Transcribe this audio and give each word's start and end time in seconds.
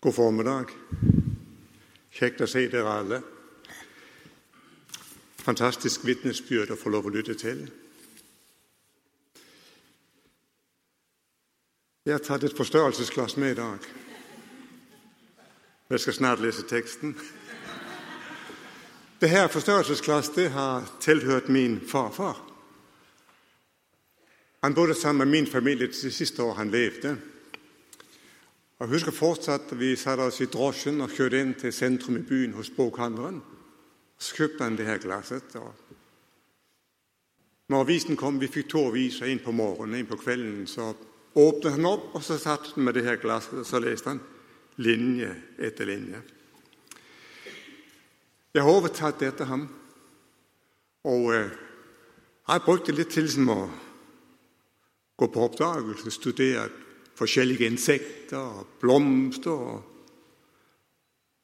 God 0.00 0.14
formiddag. 0.14 0.70
Kjekt 2.14 2.38
å 2.44 2.46
se 2.46 2.60
dere 2.70 2.90
alle. 3.00 3.16
Fantastisk 5.42 6.04
vitnesbyrd 6.06 6.70
å 6.70 6.76
få 6.78 6.92
lov 6.94 7.08
å 7.08 7.10
lytte 7.10 7.34
til. 7.34 7.64
Jeg 12.06 12.14
har 12.14 12.22
tatt 12.22 12.46
et 12.46 12.54
forstørrelsesglass 12.54 13.34
med 13.42 13.56
i 13.56 13.58
dag. 13.58 13.88
Jeg 15.90 16.04
skal 16.04 16.14
snart 16.14 16.44
lese 16.44 16.62
teksten. 16.70 17.16
Det 19.18 19.32
her 19.32 19.50
forstørrelsesglasset 19.50 20.52
har 20.54 20.86
tilhørt 21.02 21.50
min 21.50 21.80
farfar. 21.82 22.38
Han 24.62 24.78
bodde 24.78 24.94
sammen 24.94 25.26
med 25.26 25.40
min 25.40 25.50
familie 25.50 25.90
det 25.90 26.14
siste 26.14 26.46
år 26.46 26.54
han 26.62 26.70
levde. 26.70 27.16
Jeg 28.78 28.92
husker 28.92 29.10
fortsatt 29.10 29.72
vi 29.74 29.96
satte 29.98 30.28
oss 30.28 30.38
i 30.38 30.46
drosjen 30.46 31.02
og 31.02 31.10
kjørte 31.10 31.38
inn 31.42 31.54
til 31.58 31.72
sentrum 31.74 32.20
i 32.20 32.26
byen 32.26 32.54
hos 32.54 32.70
bokhandleren. 32.70 33.40
Så 34.18 34.36
kjøpte 34.38 34.62
han 34.62 34.78
det 34.78 34.86
her 34.86 35.00
glasset. 35.02 35.56
Og 35.58 35.74
når 37.68 37.82
avisen 37.82 38.16
kom, 38.16 38.38
vi 38.38 38.46
fikk 38.46 38.70
to 38.70 38.84
aviser, 38.92 39.26
en 39.26 39.42
på 39.42 39.52
morgenen 39.52 39.98
en 39.98 40.06
på 40.06 40.20
kvelden, 40.22 40.62
så 40.70 40.92
åpnet 41.34 41.74
han 41.74 41.90
opp, 41.90 42.14
og 42.14 42.22
så 42.22 42.38
satt 42.38 42.70
han 42.76 42.86
med 42.86 42.94
det 42.94 43.04
her 43.08 43.18
glasset, 43.18 43.58
og 43.58 43.66
så 43.66 43.82
leste 43.82 44.14
han 44.14 44.22
linje 44.78 45.34
etter 45.58 45.90
linje. 45.90 46.22
Jeg 48.54 48.62
har 48.62 48.78
overtatt 48.78 49.18
det 49.18 49.34
etter 49.34 49.50
ham, 49.50 49.66
og 51.04 51.32
eh, 51.34 51.50
jeg 52.48 52.64
brukte 52.64 52.94
litt 52.94 53.10
til 53.10 53.26
som 53.30 53.50
å 53.52 53.62
gå 55.18 55.26
på 55.34 55.48
oppdagelse, 55.50 56.14
studere 56.14 56.70
forskjellige 57.18 57.66
insekter 57.66 58.38
og 58.38 58.66
blomster. 58.80 59.50
Og 59.50 59.82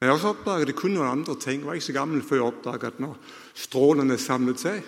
Men 0.01 0.09
jeg 0.09 0.09
har 0.09 0.15
også 0.15 0.35
oppdaget 0.35 0.67
det 0.67 0.77
kunne 0.77 0.99
noen 0.99 1.21
andre 1.21 1.37
ting. 1.41 1.61
Jeg 1.61 1.67
var 1.67 1.75
ikke 1.75 1.87
så 1.87 1.93
gammel 1.93 2.23
før 2.23 2.37
jeg 2.37 2.45
oppdaget 2.45 2.85
at 2.85 3.01
når 3.01 3.17
strålene 3.55 4.19
samlet 4.19 4.61
seg, 4.61 4.83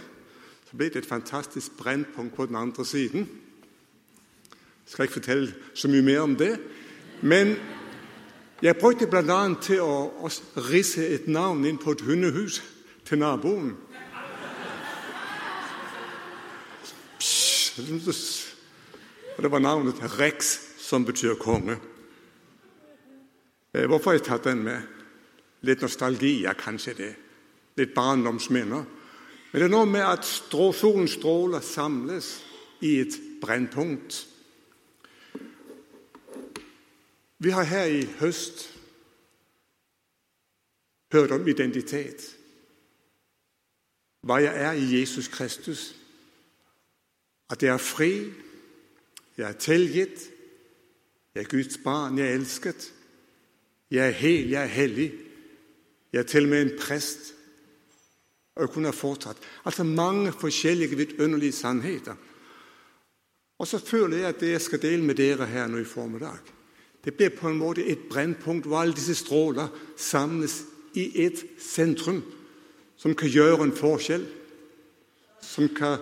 så 0.66 0.76
ble 0.76 0.90
det 0.90 1.02
et 1.02 1.08
fantastisk 1.08 1.76
brennpunkt 1.78 2.34
på 2.36 2.46
den 2.46 2.56
andre 2.56 2.84
siden. 2.84 3.28
Jeg 4.86 4.92
skal 4.92 5.04
ikke 5.04 5.20
fortelle 5.20 5.54
så 5.74 5.88
mye 5.88 6.02
mer 6.02 6.20
om 6.20 6.36
det. 6.36 6.58
Men 7.22 7.56
jeg 8.62 8.76
brukte 8.76 9.06
bl.a. 9.06 9.40
til 9.62 9.80
å, 9.80 9.96
å 10.20 10.30
risse 10.68 11.06
et 11.14 11.26
navn 11.28 11.64
inn 11.64 11.78
på 11.78 11.96
et 11.96 12.04
hundehus 12.06 12.62
til 13.04 13.18
naboen. 13.18 13.74
Og 19.36 19.42
det 19.42 19.50
var 19.52 19.60
navnet 19.60 20.00
Rex, 20.18 20.65
som 20.86 21.04
betyr 21.04 21.34
konge. 21.34 21.78
Eh, 23.74 23.86
hvorfor 23.86 24.10
har 24.10 24.18
jeg 24.18 24.26
tatt 24.28 24.44
den 24.46 24.62
med? 24.62 24.82
Litt 25.66 25.82
nostalgi, 25.82 26.42
ja, 26.44 26.52
kanskje 26.54 26.94
det. 26.94 27.14
Litt 27.76 27.94
barndomsminner. 27.94 28.84
Men 29.50 29.60
det 29.60 29.66
er 29.66 29.72
noe 29.72 29.88
med 29.88 30.04
at 30.06 30.24
strå, 30.24 30.70
solens 30.72 31.16
stråler 31.18 31.64
samles 31.64 32.30
i 32.86 32.98
et 33.00 33.18
brennpunkt. 33.42 34.26
Vi 37.38 37.50
har 37.50 37.66
her 37.66 37.90
i 37.90 38.06
høst 38.20 38.68
hørt 41.12 41.34
om 41.34 41.48
identitet. 41.48 42.22
Hva 44.26 44.38
jeg 44.42 44.62
er 44.62 44.78
i 44.78 44.86
Jesus 44.98 45.28
Kristus. 45.28 45.94
At 47.50 47.62
jeg 47.62 47.74
er 47.74 47.82
fri, 47.82 48.12
jeg 49.36 49.48
er 49.48 49.60
tilgitt, 49.60 50.30
jeg 51.36 51.44
er 51.44 51.48
Guds 51.52 51.76
barn, 51.84 52.18
jeg 52.18 52.30
er 52.30 52.34
elsket. 52.38 52.92
Jeg 53.90 54.08
er 54.08 54.14
hel, 54.16 54.48
jeg 54.48 54.62
er 54.62 54.72
hellig. 54.72 55.12
Jeg 56.12 56.18
er 56.18 56.28
til 56.30 56.46
og 56.46 56.48
med 56.48 56.62
en 56.62 56.78
prest. 56.80 57.34
Og 58.56 58.62
jeg 58.62 58.70
kunne 58.72 58.88
ha 58.88 58.96
fortsatt. 58.96 59.42
Altså 59.64 59.84
mange 59.84 60.32
forskjellige 60.32 60.96
vidunderlige 60.96 61.52
sannheter. 61.52 62.14
Og 63.58 63.66
så 63.66 63.78
føler 63.78 64.16
jeg 64.16 64.28
at 64.28 64.40
det 64.40 64.50
jeg 64.50 64.60
skal 64.60 64.82
dele 64.82 65.04
med 65.04 65.14
dere 65.14 65.46
her 65.46 65.68
nå 65.68 65.82
i 65.84 65.84
formiddag, 65.84 66.40
det 67.04 67.14
blir 67.14 67.36
på 67.36 67.48
en 67.48 67.60
måte 67.60 67.84
et 67.84 68.08
brennpunkt 68.10 68.66
hvor 68.66 68.80
alle 68.80 68.96
disse 68.96 69.14
stråler 69.14 69.68
samles 69.96 70.62
i 70.94 71.04
et 71.26 71.44
sentrum 71.60 72.22
som 72.96 73.14
kan 73.14 73.28
gjøre 73.28 73.60
en 73.62 73.76
forskjell. 73.76 74.24
Som 75.44 75.68
kan 75.68 76.00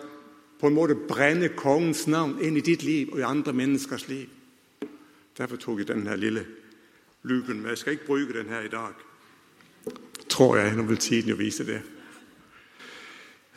på 0.60 0.70
en 0.70 0.78
måte 0.78 0.94
brenne 0.94 1.50
kongens 1.58 2.06
navn 2.06 2.38
inn 2.38 2.56
i 2.56 2.64
ditt 2.64 2.86
liv 2.86 3.10
og 3.12 3.18
i 3.18 3.26
andre 3.26 3.52
menneskers 3.52 4.08
liv. 4.08 4.30
Derfor 5.38 5.56
tok 5.56 5.78
jeg 5.78 5.88
denne 5.88 6.16
lille 6.16 6.46
luken 7.22 7.60
med. 7.60 7.68
Jeg 7.68 7.78
skal 7.78 7.92
ikke 7.92 8.06
bruke 8.06 8.38
den 8.38 8.48
her 8.48 8.60
i 8.60 8.68
dag, 8.68 8.92
tror 10.28 10.56
jeg. 10.56 10.76
Nå 10.76 10.82
vil 10.82 10.96
tiden 10.96 11.28
jo 11.28 11.36
vise 11.36 11.66
det. 11.66 11.82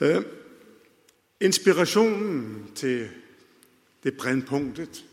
Eh, 0.01 0.23
inspirasjonen 1.41 2.71
til 2.75 3.09
det 4.03 4.17
brennpunktet, 4.17 5.05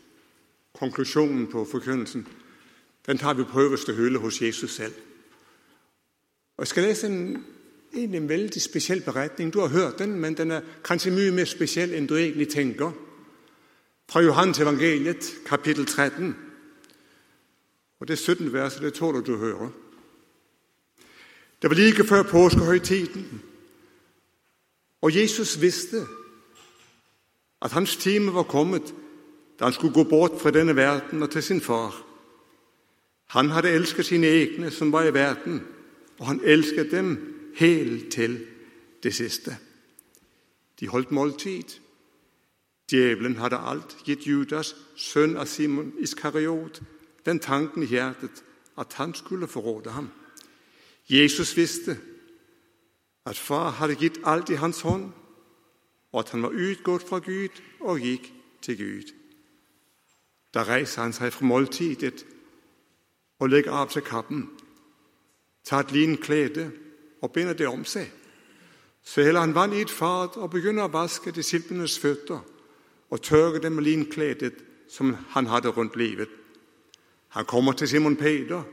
konklusjonen 0.79 1.47
på 1.47 1.65
forkynnelsen, 1.65 2.27
den 3.05 3.17
tar 3.17 3.33
vi 3.33 3.43
på 3.43 3.61
øverste 3.61 3.93
hylle 3.93 4.19
hos 4.19 4.41
Jesus 4.41 4.75
selv. 4.75 4.93
Og 6.57 6.61
Jeg 6.61 6.67
skal 6.67 6.83
lese 6.83 7.07
en, 7.07 7.45
en 7.93 8.29
veldig 8.29 8.61
spesiell 8.61 9.01
beretning. 9.01 9.53
Du 9.53 9.59
har 9.59 9.67
hørt 9.67 9.99
den, 9.99 10.19
men 10.19 10.37
den 10.37 10.51
er 10.51 10.61
kanskje 10.83 11.11
mye 11.11 11.31
mer 11.31 11.45
spesiell 11.45 11.93
enn 11.93 12.07
du 12.07 12.15
egentlig 12.15 12.49
tenker. 12.49 12.91
Fra 14.09 14.21
Johans 14.21 14.59
evangeliet, 14.59 15.35
kapittel 15.45 15.85
13. 15.85 16.35
Og 18.05 18.09
Det 18.09 18.19
17. 18.19 18.53
verset 18.53 18.81
det 18.81 18.93
tåler 18.93 19.21
du 19.25 19.31
å 19.33 19.37
høre. 19.41 19.71
Det 21.61 21.69
var 21.71 21.75
like 21.75 22.03
før 22.05 22.21
påskehøytiden, 22.23 23.41
og 25.01 25.15
Jesus 25.15 25.61
visste 25.61 26.03
at 27.61 27.71
hans 27.71 27.97
time 27.97 28.33
var 28.33 28.43
kommet 28.43 28.93
da 29.59 29.65
han 29.65 29.73
skulle 29.73 29.93
gå 29.93 30.03
bort 30.03 30.37
fra 30.41 30.51
denne 30.51 30.75
verden 30.75 31.23
og 31.23 31.31
til 31.31 31.43
sin 31.43 31.61
far. 31.61 31.97
Han 33.33 33.49
hadde 33.49 33.73
elsket 33.73 34.05
sine 34.05 34.27
egne 34.27 34.71
som 34.71 34.91
var 34.91 35.09
i 35.09 35.13
verden, 35.13 35.63
og 36.19 36.25
han 36.27 36.41
elsket 36.43 36.91
dem 36.91 37.17
helt 37.57 38.11
til 38.11 38.45
det 39.03 39.15
siste. 39.15 39.57
De 40.79 40.87
holdt 40.87 41.11
måltid. 41.11 41.79
Djevelen 42.91 43.41
hadde 43.41 43.57
alt 43.57 43.97
gitt 44.05 44.27
Judas, 44.27 44.75
sønn 44.95 45.37
av 45.37 45.49
Simon 45.49 45.93
Iskariot, 45.97 46.83
den 47.25 47.39
tanken 47.39 47.83
i 47.83 47.89
hjertet 47.89 48.43
at 48.77 48.93
han 48.93 49.13
skulle 49.13 49.47
forråde 49.47 49.89
ham. 49.91 50.09
Jesus 51.09 51.57
visste 51.57 51.97
at 53.25 53.37
far 53.37 53.69
hadde 53.69 53.95
gitt 53.95 54.19
alt 54.23 54.49
i 54.49 54.59
hans 54.61 54.81
hånd, 54.81 55.11
og 56.11 56.19
at 56.19 56.29
han 56.31 56.43
var 56.43 56.49
utgått 56.53 57.07
fra 57.09 57.19
Gud 57.19 57.61
og 57.79 57.99
gikk 57.99 58.31
til 58.61 58.77
Gud. 58.77 59.13
Da 60.53 60.63
reiser 60.63 61.01
han 61.01 61.13
seg 61.13 61.33
fra 61.33 61.45
måltidet 61.45 62.25
og 63.39 63.49
legger 63.49 63.75
av 63.75 63.91
seg 63.91 64.05
kappen, 64.07 64.45
tar 65.65 65.83
et 65.83 65.91
linklede 65.91 66.69
og 67.21 67.33
binder 67.33 67.57
det 67.57 67.67
om 67.67 67.83
seg. 67.85 68.07
Så 69.03 69.21
heller 69.21 69.43
han 69.43 69.55
vann 69.55 69.73
i 69.73 69.83
et 69.83 69.91
fat 69.91 70.37
og 70.37 70.49
begynner 70.53 70.87
å 70.87 70.93
vaske 70.93 71.33
disiplenes 71.35 71.97
føtter 71.99 72.39
og 73.09 73.21
tørke 73.21 73.61
dem 73.61 73.75
med 73.77 73.85
linkledet 73.85 74.55
som 74.89 75.13
han 75.35 75.49
hadde 75.51 75.73
rundt 75.73 75.97
livet. 75.99 76.29
Han 77.27 77.45
kommer 77.45 77.71
til 77.71 77.87
Simon 77.87 78.15
Peter. 78.15 78.63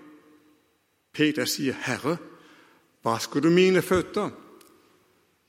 Peter 1.13 1.45
sier, 1.45 1.75
'Herre, 1.75 2.17
vasker 3.05 3.41
du 3.41 3.51
mine 3.51 3.83
føtter?' 3.83 4.31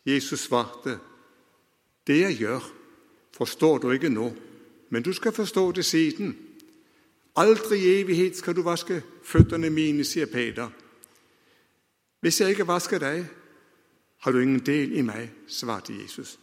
Jesus 0.06 0.40
svarte, 0.40 1.00
'Det 2.08 2.20
jeg 2.20 2.38
gjør, 2.38 2.74
forstår 3.38 3.78
du 3.78 3.92
ikke 3.92 4.10
nå, 4.10 4.34
men 4.90 5.04
du 5.04 5.14
skal 5.14 5.32
forstå 5.32 5.72
det 5.72 5.86
siden.' 5.86 6.38
'Aldri 7.36 7.78
i 7.78 8.02
evighet 8.02 8.38
skal 8.38 8.56
du 8.56 8.62
vaske 8.62 9.04
føttene 9.24 9.70
mine', 9.70 10.04
sier 10.04 10.26
Peter. 10.26 10.70
'Hvis 12.20 12.42
jeg 12.42 12.50
ikke 12.50 12.68
vasker 12.68 13.00
deg, 13.00 13.26
har 14.20 14.32
du 14.32 14.40
ingen 14.40 14.60
del 14.60 14.92
i 14.92 15.02
meg', 15.02 15.32
svarte 15.48 15.94
Jesus. 16.02 16.40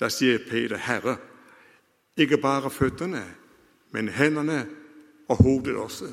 Da 0.00 0.08
sier 0.08 0.38
Peter, 0.50 0.76
'Herre, 0.76 1.16
ikke 2.16 2.38
bare 2.38 2.70
føttene, 2.70 3.34
men 3.90 4.08
hendene 4.08 4.81
og 5.32 5.42
hodet 5.42 5.76
også. 5.76 6.12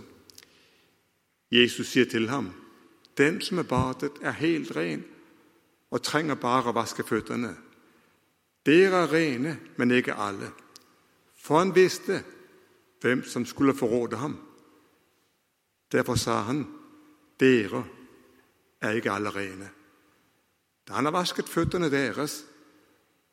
Jesus 1.52 1.88
sier 1.88 2.06
til 2.06 2.30
ham, 2.30 2.54
'Den 3.18 3.42
som 3.42 3.58
er 3.58 3.64
badet, 3.64 4.12
er 4.22 4.32
helt 4.32 4.76
ren 4.76 5.04
og 5.92 6.04
trenger 6.04 6.36
bare 6.36 6.70
å 6.70 6.76
vaske 6.76 7.04
føttene.' 7.04 7.58
'Dere 8.66 9.04
er 9.04 9.14
rene, 9.14 9.60
men 9.78 9.92
ikke 9.92 10.14
alle.' 10.14 10.52
For 11.38 11.58
han 11.58 11.76
visste 11.76 12.24
hvem 13.02 13.24
som 13.24 13.46
skulle 13.46 13.76
forråde 13.76 14.18
ham. 14.18 14.40
Derfor 15.92 16.16
sa 16.16 16.42
han, 16.42 16.68
'Dere 17.40 17.84
er 18.82 18.92
ikke 18.92 19.12
alle 19.12 19.30
rene.' 19.30 19.70
Da 20.88 20.94
han 20.94 21.06
har 21.06 21.12
vasket 21.12 21.50
føttene 21.50 21.90
deres 21.90 22.46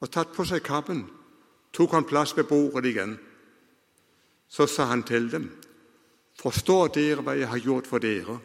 og 0.01 0.11
tatt 0.11 0.33
på 0.33 0.45
seg 0.45 0.63
kappen, 0.63 1.07
tok 1.73 1.93
han 1.93 2.05
plass 2.05 2.37
ved 2.37 2.45
bordet 2.45 2.85
igjen. 2.85 3.19
Så 4.49 4.67
sa 4.67 4.85
han 4.85 5.03
til 5.03 5.33
dem, 5.33 5.51
Forstår 6.37 6.93
dere 6.95 7.25
hva 7.25 7.37
jeg 7.37 7.49
har 7.49 7.63
gjort 7.65 7.89
for 7.89 8.03
dere? 8.03 8.39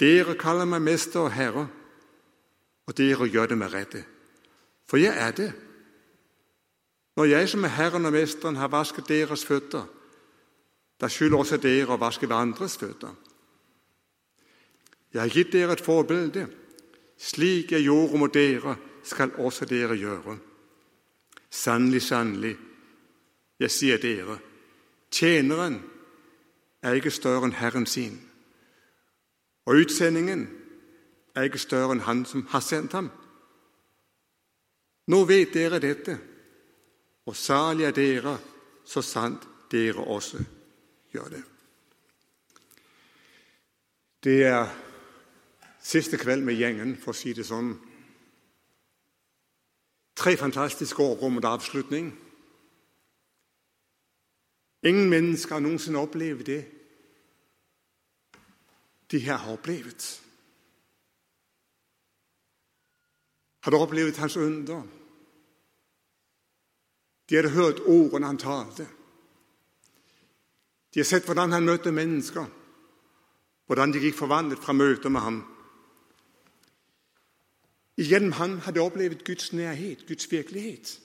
Dere 0.00 0.36
kaller 0.40 0.68
meg 0.68 0.82
mester 0.82 1.26
og 1.26 1.34
herre, 1.34 1.66
og 2.84 2.96
dere 2.96 3.28
gjør 3.28 3.52
det 3.52 3.58
med 3.60 3.72
rette. 3.72 4.04
For 4.88 5.00
jeg 5.00 5.14
er 5.16 5.36
det. 5.36 5.52
Når 7.16 7.30
jeg 7.30 7.48
som 7.48 7.64
er 7.64 7.76
Herren 7.76 8.06
og 8.08 8.12
Mesteren 8.12 8.56
har 8.56 8.72
vasket 8.72 9.08
deres 9.08 9.44
føtter, 9.46 9.84
da 11.00 11.08
skylder 11.08 11.38
også 11.38 11.60
dere 11.62 11.94
å 11.94 12.00
vaske 12.00 12.26
hverandres 12.26 12.76
føtter. 12.80 13.14
Jeg 15.14 15.22
har 15.22 15.30
gitt 15.30 15.52
dere 15.54 15.76
et 15.76 15.84
forbilde. 15.84 16.48
Slik 17.18 17.70
jeg 17.72 17.86
gjorde 17.86 18.18
mot 18.18 18.34
dere, 18.34 18.74
skal 19.06 19.36
også 19.38 19.68
dere 19.70 19.94
gjøre. 19.94 20.34
Sannelig, 21.50 22.02
sannelig, 22.02 22.56
jeg 23.62 23.70
sier 23.70 24.00
dere, 24.02 24.40
tjeneren 25.14 25.76
er 26.84 26.92
ikke 26.92 27.10
større 27.10 27.48
enn 27.48 27.56
Herren 27.56 27.86
sin. 27.88 28.18
Og 29.64 29.80
utsendingen 29.80 30.44
er 31.34 31.48
ikke 31.48 31.62
større 31.62 31.96
enn 31.96 32.04
Han 32.04 32.24
som 32.28 32.46
har 32.52 32.60
sendt 32.60 32.92
ham. 32.92 33.10
Nå 35.08 35.24
vet 35.24 35.54
dere 35.54 35.80
dette, 35.80 36.18
og 37.26 37.36
salig 37.36 37.84
er 37.88 37.96
dere 37.96 38.36
så 38.84 39.02
sant 39.02 39.48
dere 39.72 40.04
også 40.04 40.44
gjør 41.12 41.28
det. 41.32 41.42
Det 44.24 44.44
er 44.44 44.68
siste 45.80 46.16
kveld 46.16 46.44
med 46.44 46.56
gjengen, 46.56 46.96
for 46.96 47.12
å 47.12 47.16
si 47.16 47.32
det 47.36 47.44
sånn. 47.48 47.74
Tre 50.16 50.36
fantastiske 50.36 51.02
år 51.02 51.28
mot 51.28 51.44
avslutning. 51.44 52.12
Ingen 54.84 55.08
mennesker 55.08 55.56
har 55.56 55.64
noensinne 55.64 56.00
opplevd 56.00 56.48
det 56.48 56.62
de 59.10 59.18
her 59.18 59.36
har 59.36 59.52
opplevet. 59.52 60.20
Har 63.60 63.70
du 63.70 63.76
opplevd 63.76 64.16
hans 64.16 64.36
under? 64.36 64.82
De 67.28 67.36
hadde 67.36 67.50
hørt 67.50 67.80
ordene 67.80 68.26
han 68.26 68.38
talte. 68.38 68.86
De 70.94 71.00
har 71.00 71.08
sett 71.08 71.24
hvordan 71.24 71.52
han 71.52 71.64
møtte 71.64 71.92
mennesker, 71.92 72.44
hvordan 73.66 73.92
de 73.92 74.02
gikk 74.04 74.18
forvandlet 74.18 74.60
fra 74.62 74.76
møter 74.76 75.08
med 75.08 75.20
ham. 75.20 75.40
Gjennom 77.96 78.36
ham 78.38 78.58
hadde 78.66 78.78
de 78.78 78.84
opplevd 78.84 79.24
Guds 79.24 79.52
nærhet, 79.52 80.06
Guds 80.06 80.30
virkelighet. 80.30 81.00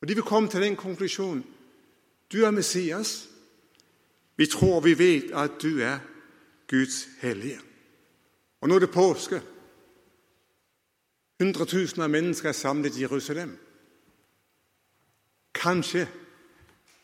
Og 0.00 0.08
De 0.08 0.14
vil 0.14 0.26
komme 0.26 0.48
til 0.48 0.60
den 0.60 0.76
konklusjonen 0.76 1.44
du 2.32 2.44
er 2.44 2.50
Messias. 2.50 3.28
Vi 4.36 4.46
tror 4.46 4.80
vi 4.80 4.98
vet 4.98 5.30
at 5.32 5.50
du 5.62 5.80
er 5.80 5.98
Guds 6.70 7.08
hellige. 7.20 7.60
Og 8.60 8.68
nå 8.68 8.74
er 8.74 8.78
det 8.78 8.90
påske. 8.90 9.42
Hundretusener 11.40 12.04
av 12.04 12.10
mennesker 12.10 12.48
er 12.48 12.56
samlet 12.56 12.96
i 12.96 13.04
Jerusalem. 13.04 13.56
Kanskje 15.54 16.08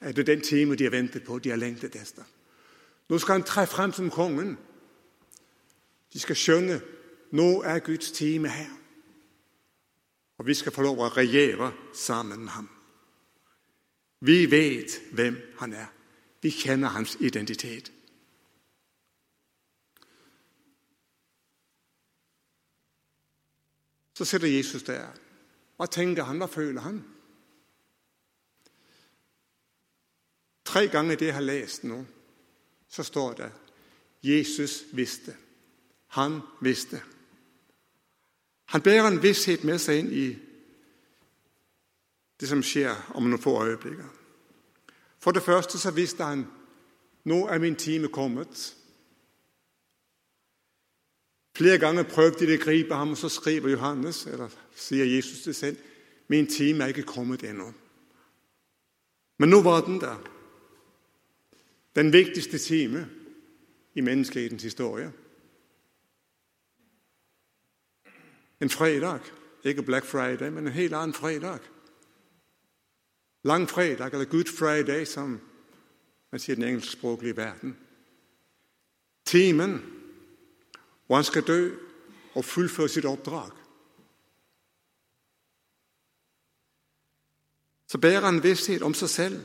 er 0.00 0.12
det 0.12 0.26
den 0.26 0.40
time 0.40 0.76
de 0.76 0.84
har 0.84 0.90
ventet 0.90 1.24
på, 1.24 1.38
de 1.38 1.50
har 1.50 1.56
lengtet 1.56 1.96
etter. 1.96 2.24
Nå 3.08 3.18
skal 3.18 3.32
han 3.32 3.46
tre 3.46 3.66
frem 3.66 3.92
som 3.92 4.10
kongen. 4.10 4.56
De 6.12 6.20
skal 6.20 6.36
skjønne 6.36 6.80
nå 7.30 7.62
er 7.62 7.78
Guds 7.78 8.10
time 8.12 8.48
her. 8.48 8.70
Og 10.38 10.46
vi 10.46 10.54
skal 10.54 10.72
få 10.72 10.82
lov 10.82 10.98
å 10.98 11.12
regjere 11.12 11.72
sammen 11.94 12.44
med 12.44 12.52
ham. 12.54 12.68
Vi 14.20 14.46
vet 14.50 14.96
hvem 15.12 15.36
han 15.60 15.74
er. 15.76 15.90
Vi 16.42 16.50
kjenner 16.50 16.88
hans 16.88 17.16
identitet. 17.20 17.92
Så 24.14 24.24
sitter 24.24 24.48
Jesus 24.48 24.82
der. 24.82 25.08
Hva 25.76 25.86
tenker 25.88 26.28
han? 26.28 26.38
Hva 26.42 26.46
føler 26.46 26.84
han? 26.84 27.00
Tre 30.64 30.86
ganger 30.92 31.16
det 31.16 31.30
jeg 31.30 31.34
har 31.34 31.42
lest 31.42 31.86
nå, 31.88 32.02
så 32.88 33.02
står 33.02 33.32
det 33.40 33.48
Jesus 34.22 34.82
visste. 34.92 35.32
Han 36.20 36.40
visste. 36.60 37.00
Han 38.70 38.82
bærer 38.82 39.08
en 39.08 39.22
visshet 39.22 39.64
med 39.64 39.80
seg 39.82 40.04
inn 40.04 40.12
i 40.12 40.28
det 42.40 42.48
som 42.48 42.62
skjer 42.62 43.16
om 43.16 43.26
noen 43.26 43.42
få 43.42 43.56
øyeblikk. 43.64 44.19
For 45.22 45.30
det 45.30 45.42
første 45.42 45.78
så 45.78 45.90
visste 45.90 46.24
han 46.24 46.46
nå 47.24 47.46
er 47.46 47.58
min 47.58 47.76
time 47.76 48.08
kommet. 48.08 48.76
Flere 51.56 51.78
ganger 51.78 52.08
prøvde 52.08 52.46
de 52.46 52.56
å 52.56 52.62
gripe 52.62 52.96
ham, 52.96 53.12
og 53.12 53.18
så 53.20 53.28
skriver 53.28 53.74
Johannes, 53.74 54.24
eller 54.26 54.48
sier 54.72 55.04
Jesus 55.04 55.42
til 55.44 55.54
selv, 55.54 55.80
min 56.28 56.46
time 56.46 56.84
er 56.84 56.94
ikke 56.94 57.10
kommet 57.10 57.44
ennå. 57.44 57.66
Men 59.38 59.50
nå 59.50 59.60
var 59.62 59.84
den 59.84 60.00
der. 60.00 60.20
Den 61.96 62.12
viktigste 62.12 62.58
time 62.58 63.08
i 63.94 64.00
menneskehetens 64.00 64.62
historie. 64.62 65.10
En 68.60 68.70
fredag. 68.70 69.20
Ikke 69.64 69.82
Black 69.82 70.04
Friday, 70.04 70.50
men 70.50 70.66
en 70.66 70.72
helt 70.72 70.94
annen 70.94 71.14
fredag. 71.14 71.58
Langfredag, 73.42 74.12
eller 74.12 74.24
Good 74.24 74.58
Friday, 74.58 75.04
som 75.04 75.40
man 76.30 76.40
sier 76.40 76.56
i 76.56 76.60
den 76.60 76.68
engelskspråklige 76.68 77.36
verden. 77.36 77.76
Timen 79.24 79.96
hvor 81.06 81.16
han 81.16 81.24
skal 81.24 81.42
dø 81.42 81.70
og 82.34 82.44
fullføre 82.44 82.88
sitt 82.88 83.04
oppdrag. 83.04 83.50
Så 87.86 87.98
bærer 87.98 88.20
han 88.20 88.42
visshet 88.42 88.82
om 88.82 88.94
seg 88.94 89.08
selv. 89.08 89.40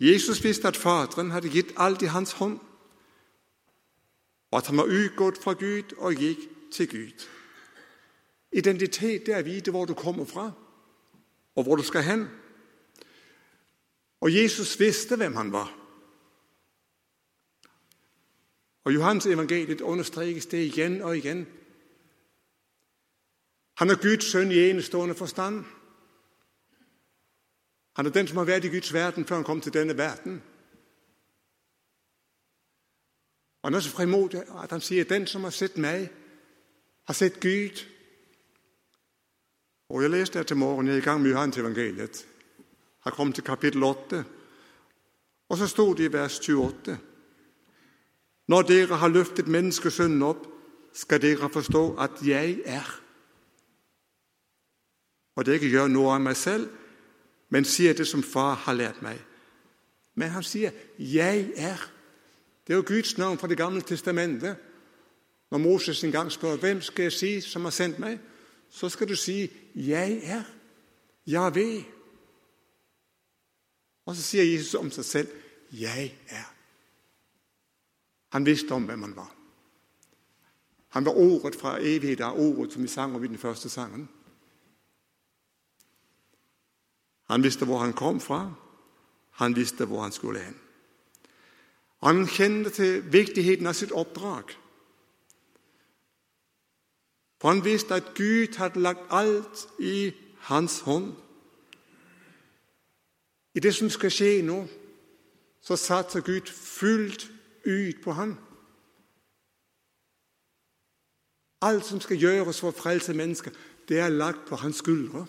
Jesus 0.00 0.44
visste 0.44 0.68
at 0.68 0.76
Faderen 0.76 1.30
hadde 1.30 1.48
gitt 1.48 1.72
alt 1.76 2.02
i 2.02 2.10
hans 2.12 2.32
hånd, 2.32 2.58
og 4.50 4.58
at 4.58 4.66
han 4.66 4.76
var 4.76 4.92
utgått 4.92 5.40
fra 5.42 5.52
Gud 5.52 5.94
og 5.96 6.14
gikk 6.14 6.44
til 6.72 6.88
Gud. 6.88 7.24
Identitet 8.52 9.26
det 9.26 9.34
er 9.34 9.40
å 9.40 9.48
vite 9.48 9.72
hvor 9.72 9.88
du 9.88 9.94
kommer 9.94 10.28
fra 10.28 10.50
og 11.54 11.62
hvor 11.62 11.76
du 11.76 11.82
skal 11.82 12.02
hen. 12.02 12.28
Og 14.20 14.34
Jesus 14.34 14.80
visste 14.80 15.16
hvem 15.16 15.36
han 15.36 15.52
var. 15.52 15.78
Og 18.84 18.94
Johans 18.94 19.26
evangeliet 19.26 19.80
understrekes 19.80 20.46
det 20.46 20.58
igjen 20.58 21.02
og 21.02 21.16
igjen. 21.16 21.46
Han 23.74 23.90
er 23.90 24.02
Guds 24.02 24.24
sønn 24.24 24.52
i 24.52 24.70
enestående 24.70 25.14
forstand. 25.14 25.64
Han 27.96 28.06
er 28.06 28.10
den 28.10 28.26
som 28.26 28.36
har 28.36 28.44
vært 28.44 28.64
i 28.64 28.68
Guds 28.68 28.92
verden 28.92 29.24
før 29.24 29.36
han 29.36 29.44
kom 29.44 29.60
til 29.60 29.74
denne 29.74 29.96
verden. 29.96 30.42
Og 33.62 33.68
Han 33.68 33.74
er 33.74 33.80
så 33.80 33.90
frimodig 33.90 34.42
at 34.62 34.70
han 34.70 34.80
sier 34.80 35.04
'Den 35.04 35.26
som 35.26 35.44
har 35.44 35.50
sett 35.50 35.78
meg, 35.78 36.10
har 37.04 37.14
sett 37.14 37.44
Gud'. 37.44 37.91
Og 39.92 40.02
Jeg 40.02 40.10
leste 40.10 40.38
her 40.38 40.42
til 40.42 40.56
morgen, 40.56 40.86
jeg 40.86 40.94
er 40.94 40.98
i 40.98 41.04
gang 41.04 41.20
med 41.22 41.30
Johannes 41.30 41.58
evangeliet. 41.58 42.26
Har 43.00 43.10
kommet 43.10 43.34
til 43.34 43.44
kapittel 43.44 43.82
8. 43.82 44.24
Og 45.48 45.58
så 45.58 45.66
sto 45.66 45.92
det 45.92 46.04
i 46.04 46.12
vers 46.12 46.38
28. 46.38 46.98
Når 48.48 48.62
dere 48.62 48.96
har 48.96 49.08
løftet 49.08 49.48
menneskesønnen 49.48 50.22
opp, 50.22 50.46
skal 50.92 51.22
dere 51.22 51.50
forstå 51.52 51.96
at 52.00 52.10
jeg 52.24 52.62
er. 52.64 53.00
Og 55.36 55.46
det 55.46 55.60
ikke 55.60 55.68
gjør 55.68 55.92
noe 55.92 56.14
av 56.14 56.24
meg 56.24 56.40
selv, 56.40 56.70
men 57.52 57.68
sier 57.68 57.92
det 57.92 58.08
som 58.08 58.24
far 58.24 58.54
har 58.64 58.74
lært 58.74 59.02
meg. 59.02 59.20
Men 60.14 60.28
han 60.30 60.42
sier 60.42 60.70
'jeg 60.98 61.52
er'. 61.56 61.90
Det 62.66 62.72
er 62.72 62.76
jo 62.76 62.84
Guds 62.86 63.18
navn 63.18 63.38
fra 63.38 63.48
Det 63.48 63.56
gamle 63.56 63.80
testamentet. 63.80 64.56
Når 65.50 65.58
Moses 65.58 66.04
en 66.04 66.12
gang 66.12 66.32
spør 66.32 66.56
'Hvem 66.56 66.80
skal 66.80 67.02
jeg 67.02 67.12
si 67.12 67.40
som 67.40 67.64
har 67.64 67.70
sendt 67.70 67.98
meg?' 67.98 68.31
Så 68.72 68.88
skal 68.88 69.08
du 69.08 69.16
si 69.16 69.50
'Jeg 69.74 70.20
er'. 70.24 70.44
Javé. 71.26 71.84
Og 74.04 74.16
så 74.16 74.22
sier 74.22 74.42
Jesus 74.42 74.74
om 74.74 74.90
seg 74.90 75.04
selv 75.04 75.28
'Jeg 75.72 76.18
er'. 76.28 76.52
Han 78.28 78.46
visste 78.46 78.72
om 78.72 78.84
hvem 78.84 79.02
han 79.02 79.16
var. 79.16 79.34
Han 80.88 81.04
var 81.04 81.12
ordet 81.12 81.54
fra 81.60 81.78
evigheten, 81.80 82.24
ordet 82.24 82.72
som 82.72 82.82
vi 82.82 82.88
sang 82.88 83.14
om 83.14 83.24
i 83.24 83.28
den 83.28 83.38
første 83.38 83.68
sangen. 83.68 84.08
Han 87.22 87.42
visste 87.42 87.64
hvor 87.64 87.78
han 87.78 87.92
kom 87.92 88.20
fra. 88.20 88.54
Han 89.30 89.56
visste 89.56 89.84
hvor 89.84 90.02
han 90.02 90.12
skulle 90.12 90.40
hen. 90.40 90.56
Han 92.02 92.26
kjente 92.26 92.70
til 92.70 93.12
viktigheten 93.12 93.66
av 93.66 93.72
sitt 93.72 93.92
oppdrag. 93.92 94.61
For 97.42 97.48
han 97.48 97.64
visste 97.64 97.94
at 97.94 98.14
Gud 98.14 98.56
hadde 98.56 98.80
lagt 98.80 99.00
alt 99.10 99.68
i 99.78 100.12
hans 100.38 100.80
hånd. 100.80 101.14
I 103.54 103.60
det 103.60 103.74
som 103.74 103.90
skal 103.90 104.14
skje 104.14 104.44
nå, 104.46 104.60
så 105.58 105.74
satser 105.76 106.22
Gud 106.22 106.46
fullt 106.46 107.26
ut 107.66 107.98
på 108.04 108.14
ham. 108.14 108.36
Alt 111.66 111.84
som 111.84 112.00
skal 112.00 112.22
gjøres 112.22 112.62
for 112.62 112.70
å 112.70 112.78
frelse 112.78 113.10
mennesker, 113.10 113.50
det 113.90 113.98
er 113.98 114.14
lagt 114.14 114.46
på 114.46 114.62
hans 114.62 114.78
skuldre. 114.78 115.26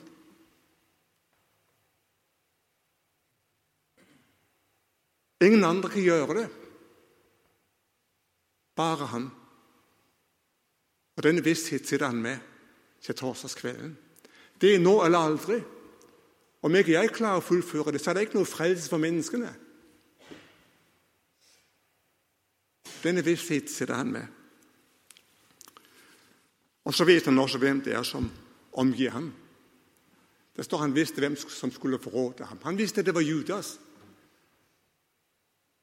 Ingen 5.41 5.65
andre 5.65 5.89
kan 5.89 6.05
gjøre 6.05 6.43
det. 6.43 6.49
Bare 8.77 9.15
han. 9.17 9.31
Og 11.17 11.23
denne 11.23 11.43
visshet 11.45 11.87
sitter 11.87 12.09
han 12.09 12.21
med 12.21 12.37
til 13.03 13.15
torsdagskvelden. 13.15 13.97
Det 14.61 14.75
er 14.75 14.81
nå 14.81 14.95
eller 15.05 15.19
aldri. 15.19 15.59
Om 16.63 16.75
ikke 16.79 16.95
jeg 16.95 17.11
klarer 17.11 17.41
å 17.41 17.45
fullføre 17.45 17.91
det, 17.91 18.01
så 18.01 18.11
er 18.11 18.17
det 18.17 18.27
ikke 18.27 18.39
noe 18.39 18.47
frelse 18.47 18.89
for 18.89 19.01
menneskene. 19.03 19.51
Denne 23.03 23.23
visshet 23.25 23.67
sitter 23.69 23.99
han 23.99 24.13
med. 24.13 24.27
Og 26.87 26.95
så 26.95 27.05
vet 27.07 27.27
han 27.27 27.39
også 27.39 27.59
hvem 27.59 27.81
det 27.83 27.95
er 27.95 28.07
som 28.07 28.29
omgir 28.79 29.11
ham. 29.11 29.33
Det 30.55 30.65
står 30.65 30.77
Han 30.77 30.95
visste 30.95 31.19
hvem 31.19 31.35
som 31.35 31.71
skulle 31.71 31.99
forråde 31.99 32.45
ham. 32.45 32.59
Han 32.63 32.77
visste 32.77 33.03
det 33.03 33.15
var 33.15 33.21
Judas. 33.21 33.79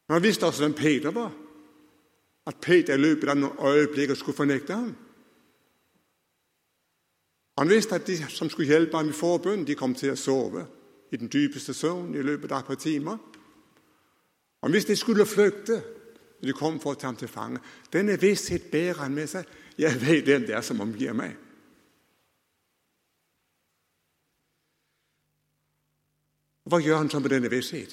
Men 0.08 0.14
han 0.14 0.22
visste 0.22 0.46
også 0.46 0.62
hvem 0.62 0.75
Peter 0.75 1.10
var. 1.10 1.32
At 2.46 2.60
Peter 2.60 2.94
i 2.94 3.00
løpet 3.00 3.28
av 3.28 3.37
noen 3.38 3.58
øyeblikk 3.66 4.16
skulle 4.16 4.37
fornekte 4.37 4.75
ham. 4.75 4.94
Han 7.60 7.68
visste 7.68 7.94
at 7.94 8.06
de 8.08 8.16
som 8.32 8.48
skulle 8.48 8.70
hjelpe 8.72 8.96
ham 8.96 9.10
i 9.12 9.16
forbønn, 9.16 9.66
de 9.68 9.76
kom 9.76 9.92
til 9.94 10.14
å 10.14 10.18
sove 10.18 10.62
i 11.12 11.18
den 11.20 11.28
dypeste 11.28 11.74
søvn 11.76 12.14
i 12.16 12.22
løpet 12.24 12.52
av 12.56 12.62
et 12.62 12.70
par 12.70 12.78
timer. 12.80 13.18
Han 14.64 14.72
visste 14.72 14.94
de 14.94 15.00
skulle 15.00 15.26
flykte 15.28 15.76
de 16.40 16.54
kom 16.56 16.78
for 16.80 16.96
å 16.96 16.96
ta 16.96 17.10
ham 17.10 17.18
til 17.20 17.28
fange. 17.28 17.60
Denne 17.92 18.16
visshet 18.20 18.70
bærer 18.72 19.02
han 19.02 19.12
med 19.12 19.28
seg. 19.28 19.44
Jeg 19.76 20.00
vet 20.00 20.24
hvem 20.24 20.46
det 20.48 20.56
er 20.56 20.64
som 20.64 20.80
omgir 20.80 21.12
meg. 21.12 21.36
Hva 26.64 26.80
gjør 26.80 27.02
han 27.02 27.12
så 27.12 27.20
med 27.20 27.34
denne 27.34 27.52
visshet? 27.52 27.92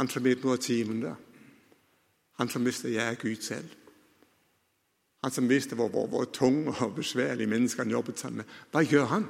Han 0.00 0.08
som 0.08 0.24
vet 0.24 0.40
noe 0.40 0.56
av 0.56 0.64
timen 0.64 1.04
der. 1.04 1.20
Han 2.40 2.48
som 2.48 2.64
visste 2.64 2.88
jeg 2.88 3.04
er 3.04 3.20
Gud 3.20 3.44
selv. 3.44 3.81
Han 5.22 5.30
som 5.30 5.48
visste 5.48 5.74
hvor, 5.78 5.88
hvor, 5.88 6.06
hvor 6.06 6.24
tunge 6.24 6.74
og 6.80 6.94
besværlige 6.94 7.46
mennesker 7.46 7.82
han 7.82 7.90
jobbet 7.90 8.18
sammen 8.18 8.42
med. 8.42 8.54
Hva 8.70 8.82
gjør 8.82 9.04
han? 9.04 9.26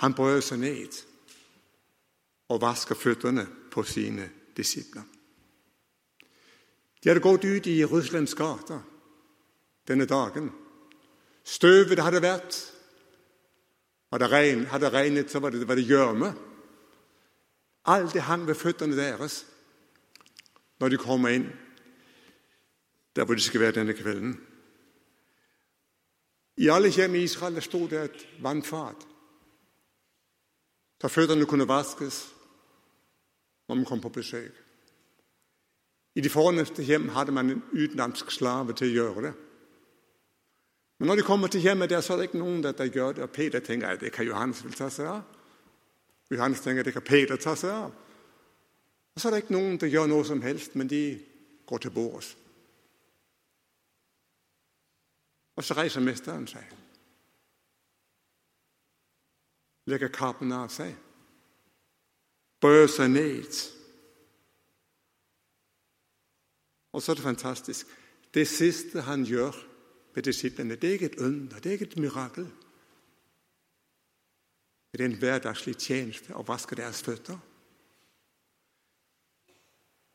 Han 0.00 0.14
bøyer 0.14 0.44
seg 0.44 0.60
ned 0.60 1.00
og 2.52 2.60
vasker 2.62 2.98
føttene 2.98 3.46
på 3.72 3.82
sine 3.82 4.28
disipler. 4.56 5.02
De 7.02 7.10
hadde 7.10 7.24
gått 7.24 7.44
ut 7.44 7.66
i 7.66 7.78
Jerusalems 7.80 8.34
gater 8.34 8.80
denne 9.88 10.06
dagen. 10.06 10.50
Støvet 11.46 12.02
hadde 12.02 12.22
vært. 12.22 12.56
Hadde, 14.12 14.28
regnet, 14.30 14.68
hadde 14.70 14.90
regnet, 14.94 15.30
så 15.30 15.40
var 15.42 15.50
det 15.50 15.86
gjørme. 15.86 16.30
Alt 17.90 18.14
det 18.14 18.22
hang 18.26 18.46
ved 18.46 18.58
føttene 18.58 18.96
deres 18.98 19.44
når 20.80 20.88
de 20.88 20.98
kommer 21.00 21.28
inn 21.28 21.48
der 23.16 23.24
hvor 23.24 23.34
de 23.34 23.40
skal 23.40 23.60
være 23.60 23.78
denne 23.78 23.94
kvelden. 23.96 24.36
I 26.56 26.68
alle 26.68 26.88
hjem 26.92 27.14
i 27.14 27.22
Israel 27.24 27.62
sto 27.62 27.86
det 27.86 28.02
et 28.04 28.26
vannfat 28.44 29.06
der 31.02 31.08
føttene 31.12 31.46
kunne 31.46 31.68
vaskes 31.68 32.22
når 33.68 33.74
man 33.74 33.84
kom 33.84 34.00
på 34.00 34.08
besøk. 34.08 34.52
I 36.14 36.20
de 36.20 36.30
forneste 36.30 36.82
hjem 36.82 37.08
hadde 37.08 37.32
man 37.32 37.50
en 37.50 37.62
utenlandsk 37.72 38.30
slave 38.30 38.72
til 38.72 38.88
å 38.88 38.94
gjøre 38.94 39.24
det. 39.26 39.32
Men 40.98 41.10
når 41.10 41.20
de 41.20 41.26
kommer 41.26 41.48
til 41.52 41.60
hjemmet, 41.60 41.90
der, 41.90 42.00
så 42.00 42.14
er 42.14 42.16
det 42.16 42.28
ikke 42.30 42.40
noen 42.40 42.62
der 42.64 42.88
gjør 42.88 43.12
det. 43.12 43.22
Og 43.22 43.30
Peter 43.30 43.60
tenker 43.60 43.88
at 43.88 44.00
det 44.00 44.12
kan 44.12 44.24
Johannes 44.24 44.64
vel 44.64 44.72
ta 44.72 44.88
seg 44.88 45.10
av. 45.10 45.22
Johannes 46.30 46.60
tenker 46.64 46.80
at 46.80 46.88
det 46.88 46.94
kan 46.96 47.04
Peter 47.04 47.36
ta 47.36 47.52
seg 47.54 47.70
av. 47.74 47.92
Og 49.16 49.20
så 49.20 49.28
er 49.28 49.32
det 49.32 49.42
ikke 49.42 49.56
noen 49.56 49.78
som 49.80 49.88
gjør 49.88 50.10
noe 50.12 50.24
som 50.28 50.42
helst, 50.44 50.74
men 50.76 50.88
de 50.92 51.02
går 51.66 51.78
til 51.78 51.90
bords. 51.90 52.34
Og 55.56 55.64
så 55.64 55.74
reiser 55.78 56.04
mesteren 56.04 56.44
seg. 56.50 56.66
Legger 59.88 60.12
kappen 60.12 60.52
av 60.52 60.68
seg. 60.68 60.92
Bøyer 62.60 62.92
seg 62.92 63.08
ned. 63.14 63.62
Og 66.92 67.00
så 67.00 67.12
er 67.12 67.16
det 67.16 67.24
fantastisk. 67.24 67.96
Det 68.34 68.44
siste 68.48 69.00
han 69.08 69.24
gjør 69.24 69.56
med 70.14 70.28
disiplene, 70.28 70.76
det 70.76 70.88
er 70.88 70.92
ikke 70.92 71.12
et 71.14 71.20
under, 71.24 71.56
det 71.60 71.66
er 71.66 71.80
ikke 71.80 71.88
et 71.88 71.98
mirakel. 72.04 72.46
Det 74.92 75.00
er 75.00 75.08
en 75.08 75.20
hverdagslig 75.20 75.76
tjeneste 75.76 76.36
å 76.36 76.44
vaske 76.44 76.76
deres 76.76 77.00
føtter. 77.04 77.40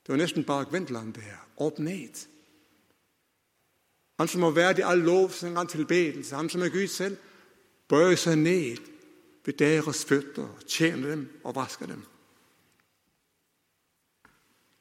Det 0.01 0.13
var 0.13 0.17
nesten 0.17 0.43
bakvendtland, 0.43 1.13
det 1.13 1.23
her. 1.23 1.47
Opp 1.57 1.79
ned. 1.79 2.27
Han 4.19 4.27
som 4.27 4.43
har 4.43 4.51
vært 4.53 4.79
i 4.79 4.85
all 4.85 5.01
lovsang 5.01 5.57
og 5.57 5.69
tilbedelse, 5.69 6.35
han 6.35 6.49
som 6.49 6.61
er 6.61 6.69
Gud 6.69 6.87
selv, 6.87 7.17
bøyer 7.89 8.15
seg 8.15 8.37
ned 8.37 8.81
ved 9.45 9.53
deres 9.57 10.05
føtter, 10.05 10.49
tjener 10.67 11.15
dem 11.15 11.23
og 11.43 11.55
vasker 11.55 11.89
dem. 11.89 12.03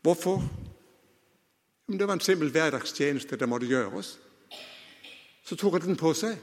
Hvorfor? 0.02 0.42
Det 1.88 2.06
var 2.06 2.12
en 2.12 2.20
simpel 2.20 2.50
hverdagstjeneste 2.50 3.36
det 3.36 3.48
måtte 3.48 3.66
gjøres. 3.66 4.18
Så 5.42 5.56
tok 5.56 5.72
han 5.78 5.88
den 5.88 5.96
på 5.96 6.12
seg. 6.14 6.36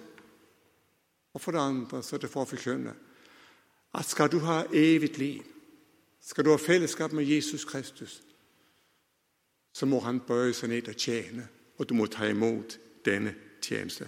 Og 1.34 1.42
for 1.42 1.52
det 1.52 1.62
andre 1.62 2.04
så 2.04 2.16
er 2.16 2.26
det 2.26 2.32
for 2.34 2.46
å 2.46 2.50
forkynne 2.50 2.96
at 3.98 4.10
skal 4.10 4.30
du 4.30 4.40
ha 4.44 4.64
evig 4.74 5.14
liv, 5.18 5.44
skal 6.22 6.46
du 6.46 6.52
ha 6.52 6.58
fellesskap 6.58 7.14
med 7.14 7.30
Jesus 7.30 7.66
Kristus, 7.66 8.22
så 9.78 9.86
må 9.86 10.00
han 10.00 10.24
bøye 10.26 10.56
seg 10.58 10.72
ned 10.72 10.88
og 10.90 10.96
tjene, 10.98 11.44
og 11.78 11.86
du 11.86 11.94
må 11.94 12.08
ta 12.10 12.26
imot 12.26 12.80
denne 13.06 13.36
tjeneste. 13.62 14.08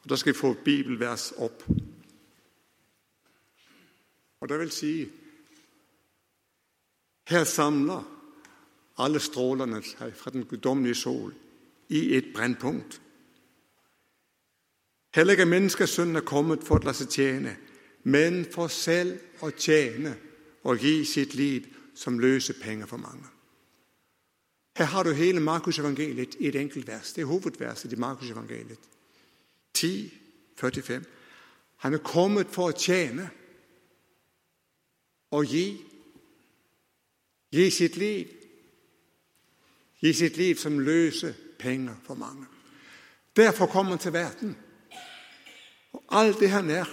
Og 0.00 0.08
Da 0.08 0.16
skal 0.16 0.32
vi 0.32 0.38
få 0.38 0.54
bibelvers 0.64 1.32
opp. 1.36 1.64
Og 4.40 4.48
det 4.48 4.58
vil 4.58 4.70
si 4.70 5.08
Her 7.28 7.44
samler 7.44 8.02
alle 8.98 9.20
strålene 9.20 9.82
seg 9.82 10.16
fra 10.16 10.30
den 10.30 10.44
guddommelige 10.44 10.94
sol 10.94 11.34
i 11.88 12.16
et 12.16 12.32
brennpunkt. 12.34 13.00
Heller 15.14 15.32
ikke 15.32 15.46
menneskesønnen 15.46 16.16
er 16.16 16.26
kommet 16.26 16.64
for 16.64 16.80
å 16.80 16.84
la 16.84 16.92
seg 16.96 17.08
tjene, 17.12 17.56
men 18.02 18.44
for 18.50 18.72
selv 18.72 19.44
å 19.44 19.50
tjene 19.50 20.16
og 20.64 20.80
gi 20.80 21.04
sitt 21.04 21.34
liv 21.34 21.68
som 21.94 22.18
løsepenger 22.18 22.86
for 22.86 22.96
mange. 22.96 23.39
Her 24.80 24.86
har 24.86 25.02
du 25.02 25.12
hele 25.12 25.40
Markus-evangeliet 25.40 26.34
i 26.38 26.48
et 26.48 26.56
enkelt 26.56 26.86
vers. 26.86 27.12
Det 27.12 27.22
er 27.22 27.26
hovedverset 27.26 27.92
i 27.92 27.96
Markus-evangeliet. 27.96 28.78
10, 29.74 30.12
45. 30.56 31.04
Han 31.76 31.94
er 31.94 31.98
kommet 31.98 32.46
for 32.48 32.70
å 32.70 32.76
tjene 32.76 33.26
og 35.36 35.44
gi. 35.44 35.66
Gi 37.52 37.66
sitt 37.70 37.98
liv. 38.00 38.32
Gi 40.00 40.14
sitt 40.16 40.40
liv 40.40 40.56
som 40.56 40.80
løse 40.80 41.34
penger 41.58 42.00
for 42.06 42.16
mange. 42.16 42.48
Derfor 43.36 43.66
kom 43.66 43.92
han 43.92 44.00
til 44.00 44.16
verden. 44.16 44.56
Og 45.92 46.02
alt 46.08 46.40
det 46.40 46.50
han 46.56 46.70
er, 46.70 46.88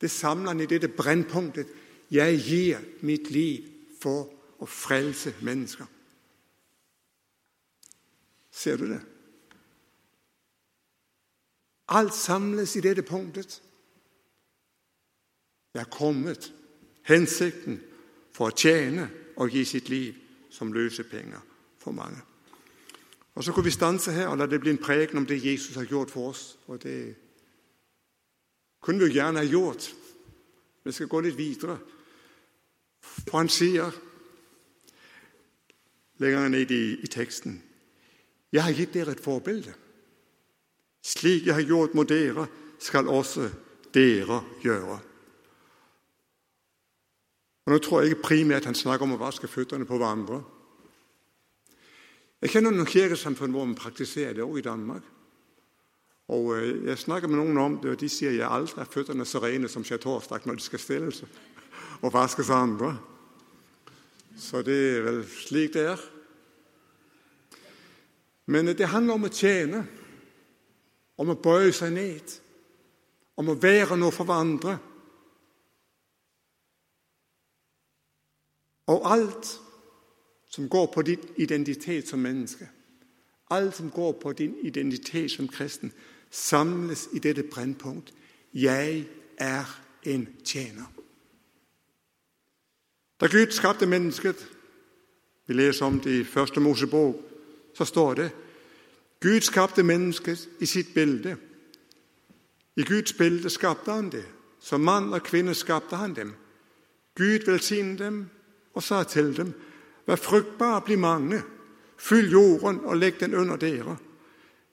det 0.00 0.10
samler 0.10 0.50
han 0.50 0.66
i 0.66 0.66
dette 0.66 0.90
brennpunktet. 0.90 1.70
Jeg 2.10 2.42
gir 2.42 2.84
mitt 3.06 3.30
liv 3.30 3.70
for 4.02 4.26
å 4.58 4.66
frelse 4.66 5.36
mennesker. 5.46 5.86
Ser 8.60 8.76
du 8.76 8.90
det? 8.90 9.00
Alt 11.88 12.14
samles 12.14 12.76
i 12.76 12.80
dette 12.80 13.02
punktet. 13.02 13.62
Det 15.72 15.80
er 15.80 15.88
kommet, 15.88 16.52
hensikten, 17.08 17.78
for 18.36 18.50
å 18.50 18.56
tjene 18.56 19.06
og 19.40 19.54
gi 19.54 19.62
sitt 19.64 19.88
liv 19.88 20.18
som 20.52 20.74
løsepenger 20.76 21.40
for 21.80 21.96
mange. 21.96 22.20
Og 23.34 23.44
Så 23.44 23.52
kunne 23.52 23.64
vi 23.64 23.72
stanse 23.72 24.12
her 24.12 24.28
og 24.28 24.36
la 24.38 24.46
det 24.46 24.60
bli 24.60 24.74
en 24.74 24.82
preken 24.82 25.18
om 25.18 25.26
det 25.26 25.40
Jesus 25.44 25.76
har 25.76 25.88
gjort 25.88 26.10
for 26.10 26.28
oss. 26.28 26.58
Og 26.66 26.82
det 26.82 27.16
kunne 28.82 28.98
vi 28.98 29.08
jo 29.08 29.14
gjerne 29.14 29.38
ha 29.40 29.44
gjort. 29.44 29.94
Vi 30.84 30.92
skal 30.92 31.08
gå 31.08 31.20
litt 31.20 31.38
videre. 31.38 31.78
For 33.00 33.38
han 33.38 33.48
sier, 33.48 33.88
lenger 36.18 36.48
ned 36.48 36.70
i, 36.70 37.00
i 37.00 37.06
teksten 37.06 37.62
jeg 38.52 38.62
har 38.62 38.74
gitt 38.74 38.94
dere 38.94 39.14
et 39.14 39.22
forbilde. 39.22 39.74
Slik 41.02 41.46
jeg 41.46 41.54
har 41.54 41.66
gjort 41.66 41.94
mot 41.96 42.08
dere, 42.08 42.46
skal 42.80 43.08
også 43.08 43.48
dere 43.94 44.40
gjøre. 44.64 44.98
Og 47.66 47.72
Nå 47.74 47.78
tror 47.84 48.02
jeg 48.02 48.18
primært 48.22 48.66
han 48.66 48.74
snakker 48.74 49.06
om 49.06 49.14
å 49.14 49.20
vaske 49.20 49.48
føttene 49.48 49.86
på 49.86 49.98
hverandre. 50.00 50.40
Jeg 52.40 52.54
kjenner 52.54 52.72
noen 52.72 52.88
kirkesamfunn 52.88 53.52
hvor 53.52 53.66
man 53.68 53.76
praktiserer 53.78 54.38
det, 54.38 54.44
også 54.44 54.58
i 54.58 54.64
Danmark. 54.64 55.08
Og 56.30 56.56
øh, 56.56 56.86
Jeg 56.86 56.98
snakker 56.98 57.28
med 57.28 57.36
noen 57.36 57.58
om 57.58 57.76
det, 57.82 57.90
og 57.90 58.00
de 58.00 58.08
sier 58.08 58.32
jeg 58.32 58.48
aldri 58.48 58.80
har 58.80 58.90
føttene 58.90 59.26
så 59.26 59.42
rene 59.42 59.68
som 59.68 59.84
skjærtorsdag 59.84 60.46
når 60.46 60.60
de 60.60 60.64
skal 60.64 60.82
stille 60.82 61.12
seg 61.14 61.40
og 62.00 62.14
vaskes 62.14 62.48
av 62.48 62.62
andre. 62.64 62.94
Så 64.38 64.62
det 64.64 64.76
er 64.96 65.02
vel 65.04 65.18
slik 65.28 65.74
det 65.74 65.82
er. 65.90 66.04
Men 68.50 68.66
det 68.66 68.88
handler 68.90 69.14
om 69.14 69.28
å 69.28 69.30
tjene, 69.30 69.84
om 71.22 71.28
å 71.30 71.38
bøye 71.38 71.70
seg 71.72 71.92
ned, 71.94 72.32
om 73.38 73.52
å 73.52 73.54
være 73.54 73.94
noe 74.00 74.10
for 74.10 74.26
hverandre. 74.26 74.74
Og 78.90 79.06
alt 79.06 79.52
som 80.50 80.66
går 80.66 80.90
på 80.90 81.06
din 81.06 81.28
identitet 81.38 82.10
som 82.10 82.18
menneske, 82.26 82.66
alt 83.54 83.78
som 83.78 83.90
går 83.94 84.18
på 84.18 84.34
din 84.34 84.58
identitet 84.66 85.30
som 85.30 85.48
kristen, 85.48 85.94
samles 86.30 87.06
i 87.14 87.22
dette 87.22 87.46
brennpunkt. 87.46 88.10
Jeg 88.50 89.06
er 89.38 89.70
en 90.10 90.26
tjener. 90.42 90.90
Da 93.20 93.30
Gud 93.30 93.54
skapte 93.54 93.86
mennesket, 93.86 94.42
vi 95.46 95.54
leser 95.54 95.86
om 95.86 96.02
det 96.02 96.18
i 96.18 96.24
første 96.24 96.60
Mosebok, 96.60 97.29
så 97.74 97.84
står 97.84 98.14
det 98.14 98.30
Gud 99.20 99.40
skapte 99.40 99.82
mennesket 99.82 100.48
i 100.60 100.66
sitt 100.66 100.94
bilde. 100.94 101.36
I 102.76 102.82
Guds 102.82 103.12
bilde 103.12 103.50
skapte 103.50 103.92
han 103.92 104.10
det. 104.10 104.24
Som 104.60 104.80
mann 104.80 105.12
og 105.12 105.22
kvinne 105.22 105.54
skapte 105.54 105.96
han 105.96 106.14
dem. 106.14 106.32
Gud 107.16 107.46
velsignet 107.46 107.98
dem 107.98 108.30
og 108.74 108.82
sa 108.82 109.02
til 109.02 109.36
dem, 109.36 109.52
Vær 110.06 110.16
fruktbare, 110.16 110.80
bli 110.82 110.96
mange, 110.96 111.42
fyll 111.96 112.30
jorden 112.32 112.80
og 112.80 112.96
legg 112.96 113.20
den 113.20 113.34
under 113.34 113.56
dere. 113.56 113.96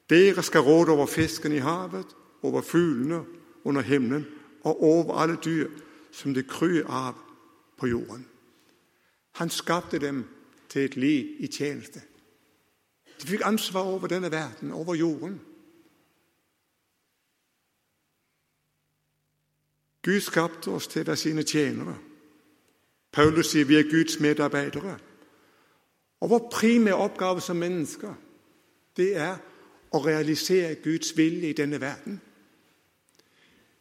Dere 0.10 0.44
skal 0.44 0.62
råde 0.62 0.92
over 0.92 1.06
fisken 1.06 1.52
i 1.52 1.62
havet, 1.62 2.16
over 2.42 2.62
fuglene 2.62 3.26
under 3.64 3.82
himmelen 3.82 4.26
og 4.64 4.84
over 4.84 5.20
alle 5.20 5.38
dyr 5.46 5.68
som 6.12 6.34
det 6.34 6.48
kryr 6.48 6.88
av 6.90 7.14
på 7.78 7.88
jorden. 7.88 8.26
Han 9.32 9.50
skapte 9.50 10.00
dem 10.00 10.26
til 10.70 10.86
et 10.86 10.96
liv 10.96 11.36
i 11.40 11.48
tjeneste. 11.48 12.02
De 13.22 13.28
fikk 13.28 13.42
ansvar 13.46 13.82
over 13.82 14.08
denne 14.08 14.32
verden, 14.32 14.72
over 14.72 14.96
jorden. 14.96 15.42
Gud 20.04 20.22
skapte 20.22 20.72
oss 20.72 20.88
til 20.88 21.02
å 21.04 21.10
være 21.10 21.20
sine 21.20 21.44
tjenere. 21.44 21.98
Paulus 23.12 23.50
sier 23.52 23.66
vi 23.68 23.76
er 23.76 23.90
Guds 23.92 24.20
medarbeidere. 24.20 25.00
Og 26.20 26.30
Vår 26.30 26.50
primære 26.52 26.96
oppgave 26.96 27.42
som 27.42 27.58
mennesker 27.58 28.14
det 28.98 29.18
er 29.18 29.36
å 29.92 30.00
realisere 30.06 30.76
Guds 30.84 31.12
vilje 31.18 31.50
i 31.50 31.58
denne 31.58 31.82
verden. 31.82 32.22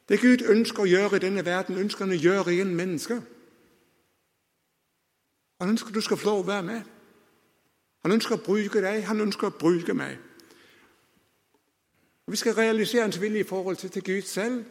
Det 0.08 0.20
Gud 0.20 0.44
ønsker 0.50 0.82
å 0.82 0.90
gjøre 0.90 1.16
i 1.16 1.24
denne 1.24 1.44
verden, 1.44 1.78
ønsker 1.78 2.04
han 2.04 2.14
å 2.14 2.20
gjøre 2.20 2.54
i 2.54 2.60
en 2.60 2.74
menneske. 2.76 3.20
Han 5.60 5.72
ønsker 5.72 5.94
du 5.94 6.00
skal 6.04 6.20
få 6.20 6.28
lov 6.28 6.44
å 6.44 6.50
være 6.50 6.66
med. 6.66 6.95
Han 8.06 8.12
ønsker 8.14 8.36
å 8.36 8.42
bruke 8.46 8.78
deg, 8.78 9.00
han 9.02 9.18
ønsker 9.20 9.48
å 9.48 9.56
bruke 9.58 9.94
meg. 9.98 10.12
Og 12.26 12.32
Vi 12.32 12.36
skal 12.38 12.54
realisere 12.54 13.02
hans 13.02 13.20
vilje 13.20 13.40
i 13.40 13.48
forhold 13.48 13.76
til 13.76 14.02
Gud 14.02 14.22
selv, 14.22 14.64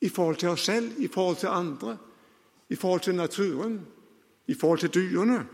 i 0.00 0.08
forhold 0.08 0.36
til 0.36 0.48
oss 0.48 0.64
selv, 0.64 0.98
i 0.98 1.08
forhold 1.08 1.36
til 1.36 1.46
andre, 1.46 1.98
i 2.68 2.74
forhold 2.74 3.00
til 3.00 3.14
naturen, 3.14 3.86
i 4.46 4.54
forhold 4.54 4.78
til 4.78 4.90
dyrene. 4.90 5.46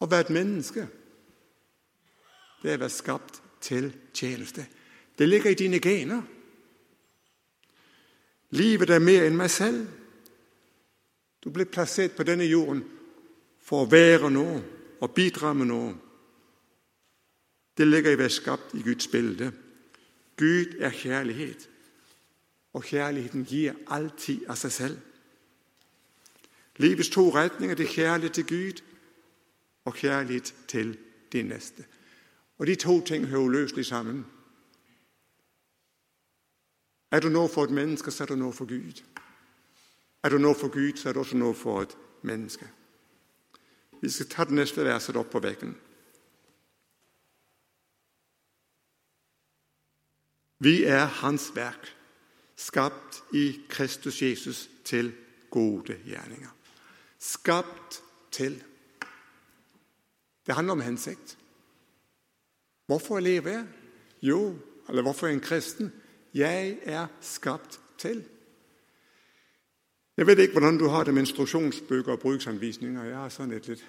Å 0.00 0.12
være 0.12 0.28
et 0.28 0.36
menneske, 0.36 0.88
det 2.62 2.74
er 2.74 2.76
å 2.76 2.84
være 2.84 2.98
skapt 3.00 3.42
til 3.64 3.94
tjeneste. 4.12 4.66
Det 5.18 5.28
ligger 5.28 5.50
i 5.50 5.62
dine 5.64 5.80
gener. 5.80 6.20
Livet 8.50 8.90
er 8.90 9.00
mer 9.00 9.24
enn 9.24 9.40
meg 9.40 9.50
selv. 9.50 9.86
Du 11.46 11.52
ble 11.54 11.62
plassert 11.70 12.16
på 12.18 12.24
denne 12.26 12.42
jorden 12.50 12.80
for 13.62 13.84
å 13.84 13.90
være 13.90 14.32
noe 14.34 14.56
og 14.98 15.12
bidra 15.14 15.52
med 15.54 15.68
noe. 15.70 15.92
Det 17.78 17.86
ligger 17.86 18.10
i 18.10 18.18
å 18.18 18.18
være 18.18 18.34
skapt 18.34 18.72
i 18.74 18.82
Guds 18.82 19.06
bilde. 19.12 19.52
Gud 20.36 20.74
er 20.82 20.90
kjærlighet, 20.90 21.68
og 22.74 22.82
kjærligheten 22.84 23.44
gir 23.46 23.78
alltid 23.86 24.48
av 24.50 24.58
seg 24.58 24.74
selv. 24.74 24.98
Livets 26.82 27.12
to 27.14 27.28
retninger 27.30 27.78
det 27.78 27.86
er 27.86 27.94
kjærlighet 27.94 28.34
til 28.40 28.48
Gud 28.50 28.82
og 29.86 29.94
kjærlighet 30.02 30.50
til 30.66 30.96
de 31.32 31.42
neste. 31.46 31.86
Og 32.58 32.66
De 32.66 32.74
to 32.74 33.00
ting 33.06 33.26
hører 33.26 33.46
uløselig 33.46 33.86
sammen. 33.86 34.24
Er 37.10 37.22
du 37.22 37.30
noe 37.30 37.48
for 37.48 37.64
et 37.64 37.70
menneske, 37.70 38.10
så 38.10 38.24
er 38.24 38.34
du 38.34 38.36
noe 38.36 38.52
for 38.52 38.66
Gud. 38.66 39.04
Er 40.26 40.32
det 40.34 40.40
noe 40.42 40.58
for 40.58 40.72
Gud, 40.74 40.96
så 40.98 41.08
er 41.08 41.14
det 41.14 41.22
også 41.22 41.38
noe 41.38 41.54
for 41.54 41.84
et 41.84 41.92
menneske. 42.26 42.66
Vi 44.00 44.10
skal 44.10 44.26
ta 44.32 44.46
det 44.48 44.56
neste 44.58 44.82
verset 44.82 45.14
opp 45.20 45.30
på 45.30 45.42
veggen. 45.44 45.76
Vi 50.66 50.82
er 50.82 51.06
Hans 51.20 51.52
verk, 51.54 51.92
skapt 52.58 53.22
i 53.38 53.60
Kristus 53.70 54.18
Jesus 54.22 54.66
til 54.82 55.12
gode 55.50 56.00
gjerninger. 56.02 56.50
Skapt 57.22 58.02
til. 58.34 58.58
Det 60.46 60.54
handler 60.58 60.72
om 60.72 60.86
hensikt. 60.88 61.38
Hvorfor 62.90 63.22
lever 63.22 63.60
jeg? 63.60 63.66
Jo, 64.22 64.56
eller 64.88 65.02
hvorfor 65.02 65.26
er 65.26 65.36
jeg 65.36 65.38
en 65.38 65.48
kristen? 65.48 65.92
Jeg 66.34 66.78
er 66.82 67.06
skapt 67.20 67.80
til. 67.98 68.26
Jeg 70.16 70.26
vet 70.26 70.38
ikke 70.38 70.52
hvordan 70.56 70.78
du 70.80 70.88
har 70.88 71.04
det 71.04 71.14
med 71.14 71.26
instruksjonsbøker 71.26 72.12
og 72.12 72.22
bruksanvisninger. 72.22 73.04
Jeg 73.04 73.16
har 73.20 73.32
sånn 73.32 73.52
et 73.52 73.68
litt 73.68 73.84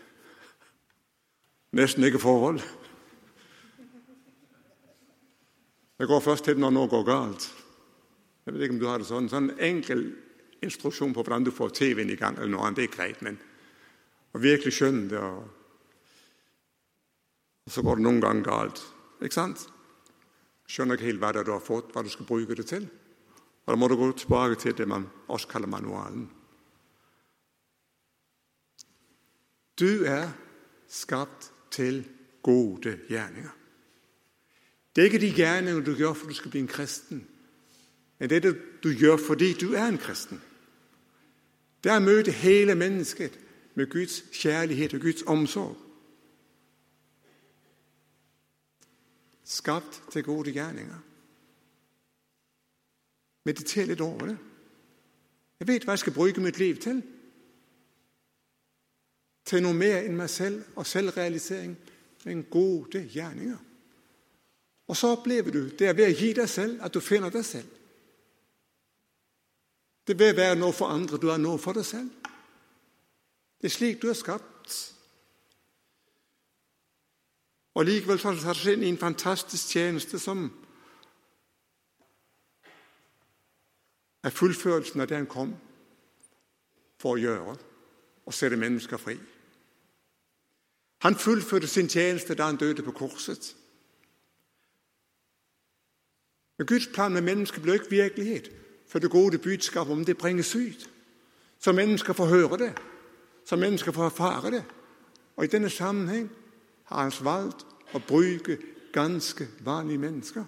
nesten 1.77 2.03
ikke 2.03 2.19
forhold. 2.19 2.59
Jeg 5.97 6.07
går 6.07 6.19
først 6.21 6.45
til 6.45 6.59
når 6.59 6.75
noe 6.75 6.91
går 6.91 7.05
galt. 7.07 7.47
Jeg 8.45 8.53
vet 8.53 8.63
ikke 8.63 8.75
om 8.75 8.81
du 8.81 8.89
har 8.89 8.99
det 8.99 9.07
sånn. 9.07 9.31
Sånn 9.31 9.49
enkel 9.55 10.03
instruksjon 10.63 11.13
på 11.15 11.23
hvordan 11.23 11.47
du 11.47 11.51
får 11.55 11.73
TV-en 11.79 12.11
i 12.11 12.19
gang, 12.19 12.35
eller 12.37 12.51
noe 12.53 12.67
annet, 12.67 12.81
det 12.81 12.89
er 12.89 12.95
greit. 12.97 13.23
Men 13.23 13.39
å 14.35 14.43
virkelig 14.43 14.75
skjønne 14.77 15.07
det, 15.11 15.23
og, 15.23 15.47
så 17.71 17.83
går 17.83 17.99
det 17.99 18.05
noen 18.05 18.21
ganger 18.23 18.45
galt. 18.45 18.83
Ikke 19.21 19.39
sant? 19.39 19.67
Skjønner 20.67 20.99
ikke 20.99 21.09
helt 21.09 21.23
hva 21.23 21.31
du 21.39 21.51
har 21.55 21.63
fått, 21.63 21.91
hva 21.95 22.03
du 22.03 22.11
skal 22.11 22.27
bruke 22.27 22.55
det 22.55 22.67
til. 22.67 22.87
Og 23.67 23.73
Da 23.73 23.75
må 23.75 23.87
du 23.87 23.95
gå 23.95 24.11
tilbake 24.11 24.55
til 24.55 24.77
det 24.77 24.87
man 24.87 25.09
også 25.27 25.47
kaller 25.47 25.67
manualen. 25.67 26.31
Du 29.79 30.03
er 30.03 30.31
skapt 30.87 31.51
til 31.71 32.07
gode 32.43 32.99
gjerninger. 33.09 33.49
Det 34.95 35.01
er 35.01 35.05
ikke 35.05 35.21
de 35.21 35.33
gjerninger 35.33 35.83
du 35.83 35.95
gjør 35.95 36.13
for 36.13 36.27
du 36.27 36.33
skal 36.33 36.51
bli 36.51 36.59
en 36.59 36.67
kristen, 36.67 37.27
men 38.19 38.29
det 38.29 38.35
er 38.35 38.39
det 38.39 38.61
du 38.83 38.89
gjør 38.89 39.17
fordi 39.17 39.53
du 39.53 39.73
er 39.73 39.85
en 39.85 39.97
kristen. 39.97 40.41
Det 41.83 41.91
er 41.91 41.99
å 41.99 42.05
møte 42.05 42.31
hele 42.31 42.75
mennesket 42.75 43.35
med 43.75 43.91
Guds 43.91 44.23
kjærlighet 44.33 44.93
og 44.93 45.01
Guds 45.01 45.23
omsorg. 45.27 45.75
Skapt 49.43 50.01
til 50.11 50.23
gode 50.23 50.51
gjerninger. 50.51 51.06
Mediter 53.47 53.87
litt 53.87 54.03
over 54.03 54.33
det. 54.33 54.37
Jeg 55.61 55.69
vet 55.69 55.85
hva 55.87 55.95
jeg 55.95 56.03
skal 56.03 56.15
bruke 56.17 56.43
mitt 56.43 56.59
liv 56.59 56.81
til. 56.83 56.99
Til 59.47 59.63
noe 59.63 59.77
mer 59.77 60.01
enn 60.03 60.17
meg 60.19 60.29
selv 60.29 60.75
og 60.75 60.85
selvrealisering, 60.85 61.77
men 62.25 62.43
gode 62.51 63.05
gjerninger. 63.07 63.63
Og 64.87 64.97
så 64.97 65.13
opplever 65.15 65.51
du 65.51 65.61
det 65.79 65.87
er 65.87 65.95
ved 65.95 66.11
å 66.11 66.17
gi 66.17 66.33
deg 66.35 66.49
selv 66.51 66.83
at 66.83 66.93
du 66.93 66.99
finner 67.03 67.31
deg 67.31 67.45
selv. 67.47 67.71
Det 70.07 70.15
å 70.15 70.35
være 70.35 70.59
noe 70.59 70.75
for 70.75 70.91
andre 70.91 71.19
du 71.19 71.27
er 71.31 71.41
noe 71.41 71.59
for 71.59 71.75
deg 71.75 71.87
selv. 71.87 72.11
Det 73.59 73.67
er 73.67 73.73
slik 73.73 73.99
du 74.01 74.07
er 74.11 74.15
skapt. 74.15 74.75
Og 77.75 77.85
Likevel 77.85 78.21
har 78.23 78.57
det 78.57 78.73
inn 78.73 78.85
i 78.85 78.91
en 78.93 79.01
fantastisk 79.01 79.75
tjeneste 79.75 80.19
som 80.19 80.47
er 84.27 84.35
fullførelsen 84.35 85.01
av 85.01 85.07
det 85.07 85.17
han 85.17 85.29
kom 85.31 85.53
for 86.99 87.15
å 87.15 87.21
gjøre, 87.21 87.55
å 88.27 88.33
sette 88.35 88.59
mennesker 88.59 88.99
fri. 88.99 89.15
Han 91.05 91.15
fullførte 91.15 91.67
sin 91.67 91.87
tjeneste 91.87 92.35
da 92.35 92.49
han 92.49 92.59
døde 92.59 92.83
på 92.83 92.91
korset. 92.91 93.53
Men 96.57 96.67
Guds 96.67 96.89
plan 96.93 97.13
med 97.13 97.21
mennesket 97.21 97.61
blir 97.63 97.79
ikke 97.79 97.89
virkelighet 97.89 98.51
for 98.87 98.99
det 98.99 99.11
gode 99.11 99.37
budskapet 99.37 99.93
om 99.93 100.05
det 100.05 100.17
bringes 100.17 100.55
ut. 100.55 100.89
Så 101.59 101.71
mennesker 101.71 102.13
får 102.13 102.25
høre 102.25 102.57
det, 102.57 102.73
så 103.45 103.55
mennesker 103.55 103.91
får 103.91 104.05
erfare 104.05 104.51
det. 104.51 104.63
Og 105.35 105.45
i 105.45 105.47
denne 105.47 105.69
sammenheng 105.69 106.29
har 106.83 107.03
han 107.03 107.13
valgt 107.21 107.65
å 107.93 107.99
bruke 107.99 108.57
ganske 108.93 109.47
vanlige 109.59 109.97
mennesker. 109.97 110.45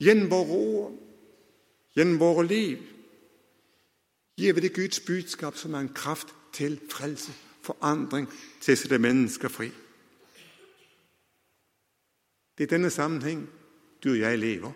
Gjennom 0.00 0.30
våre 0.30 0.58
ord, 0.58 1.11
gjennom 1.96 2.20
våre 2.20 2.46
liv, 2.46 2.78
gir 4.36 4.54
vi 4.54 4.60
det 4.60 4.74
Guds 4.74 5.00
budskap 5.00 5.56
som 5.56 5.74
er 5.74 5.84
en 5.84 5.94
kraft 5.94 6.34
til 6.52 6.80
frelse, 6.90 7.32
forandring, 7.62 8.28
til 8.60 8.74
å 8.74 8.80
sette 8.80 8.98
mennesker 8.98 9.52
fri. 9.52 9.70
Det 12.58 12.66
er 12.66 12.76
denne 12.76 12.90
sammenheng 12.90 13.46
du 14.02 14.12
og 14.12 14.20
jeg 14.20 14.38
lever. 14.38 14.72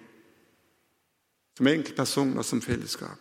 Som 1.56 1.66
enkeltpersoner, 1.66 2.42
som 2.42 2.62
fellesskap. 2.62 3.18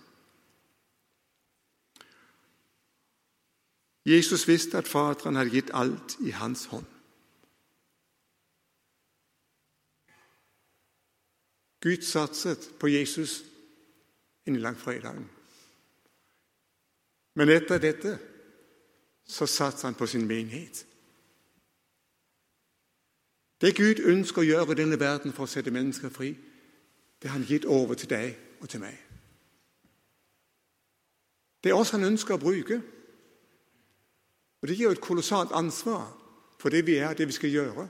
Jesus 4.05 4.47
visste 4.47 4.77
at 4.77 4.87
Faderen 4.87 5.35
hadde 5.35 5.55
gitt 5.55 5.71
alt 5.73 6.17
i 6.21 6.33
hans 6.35 6.65
hånd. 6.69 6.85
Gud 11.81 12.01
satset 12.01 12.69
på 12.79 12.87
Jesus 12.87 13.43
inn 14.45 14.55
i 14.55 14.59
langfredagen. 14.59 15.29
Men 17.35 17.49
etter 17.49 17.81
dette 17.81 18.17
så 19.25 19.45
satser 19.45 19.87
han 19.87 19.95
på 19.95 20.07
sin 20.07 20.27
menighet. 20.27 20.85
Det 23.61 23.75
Gud 23.75 24.03
ønsker 24.05 24.41
å 24.41 24.45
gjøre 24.45 24.71
i 24.71 24.81
denne 24.81 24.99
verden 24.99 25.33
for 25.33 25.47
å 25.47 25.49
sette 25.49 25.71
mennesker 25.71 26.11
fri, 26.13 26.35
det 27.21 27.29
har 27.29 27.39
han 27.39 27.47
gitt 27.47 27.65
over 27.65 27.95
til 27.95 28.09
deg 28.09 28.35
og 28.61 28.69
til 28.69 28.83
meg. 28.83 28.97
Det 31.63 31.71
er 31.71 31.79
oss 31.79 31.95
han 31.95 32.05
ønsker 32.05 32.35
å 32.35 32.41
bruke. 32.43 32.81
Og 34.61 34.67
Det 34.67 34.77
gir 34.77 34.83
jo 34.85 34.91
et 34.91 35.01
kolossalt 35.01 35.51
ansvar 35.51 36.11
for 36.59 36.69
det 36.69 36.85
vi 36.85 36.95
er, 36.97 37.13
det 37.13 37.27
vi 37.27 37.33
skal 37.33 37.49
gjøre. 37.49 37.87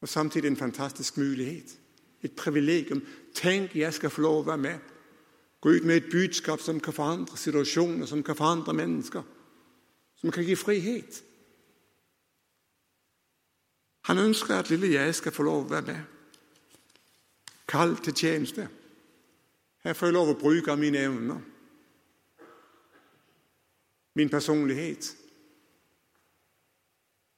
Og 0.00 0.08
samtidig 0.08 0.48
en 0.48 0.56
fantastisk 0.56 1.16
mulighet. 1.16 1.78
Et 2.22 2.32
privilegium. 2.36 3.02
Tenk, 3.34 3.76
jeg 3.76 3.94
skal 3.94 4.10
få 4.10 4.20
lov 4.20 4.42
å 4.42 4.46
være 4.50 4.58
med. 4.58 4.78
Gå 5.60 5.70
ut 5.76 5.84
med 5.84 5.96
et 5.96 6.10
budskap 6.12 6.60
som 6.60 6.80
kan 6.80 6.92
forandre 6.96 7.36
situasjoner, 7.36 8.06
som 8.06 8.22
kan 8.22 8.36
forandre 8.36 8.72
mennesker. 8.72 9.22
Som 10.20 10.30
kan 10.30 10.44
gi 10.44 10.56
frihet. 10.56 11.22
Han 14.08 14.18
ønsker 14.18 14.54
at 14.54 14.70
lille 14.70 14.92
jeg 14.92 15.14
skal 15.14 15.32
få 15.32 15.42
lov 15.42 15.64
å 15.64 15.70
være 15.70 15.86
med. 15.86 16.00
Kall 17.68 17.96
til 18.02 18.14
tjeneste. 18.16 18.68
Her 19.84 19.94
får 19.94 20.10
jeg 20.10 20.16
lov 20.16 20.32
å 20.32 20.38
bruke 20.40 20.76
mine 20.76 20.98
evner. 20.98 21.40
Min 24.14 24.28
personlighet. 24.28 25.12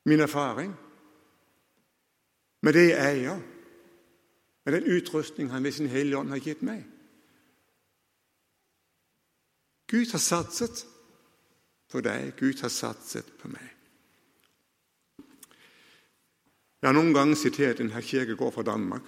Min 0.05 0.21
erfaring. 0.21 0.73
Med 2.63 2.75
det 2.75 2.89
jeg 2.89 3.19
eier. 3.19 3.43
Med 4.65 4.73
den 4.73 4.85
utrustning 4.97 5.51
han 5.51 5.65
ved 5.65 5.73
sin 5.73 5.89
Hellige 5.91 6.19
Ånd 6.19 6.31
har 6.31 6.39
gitt 6.39 6.63
meg. 6.63 6.85
Gud 9.91 10.13
har 10.13 10.19
satset 10.19 10.87
på 11.91 12.01
deg. 12.01 12.33
Gud 12.39 12.63
har 12.63 12.73
satset 12.73 13.33
på 13.41 13.51
meg. 13.53 13.69
Jeg 16.83 16.89
har 16.89 16.97
noen 16.97 17.13
ganger 17.15 17.39
sitert 17.39 17.81
en 17.81 17.93
herr 17.95 18.03
Kirkegård 18.03 18.55
fra 18.57 18.65
Danmark. 18.67 19.05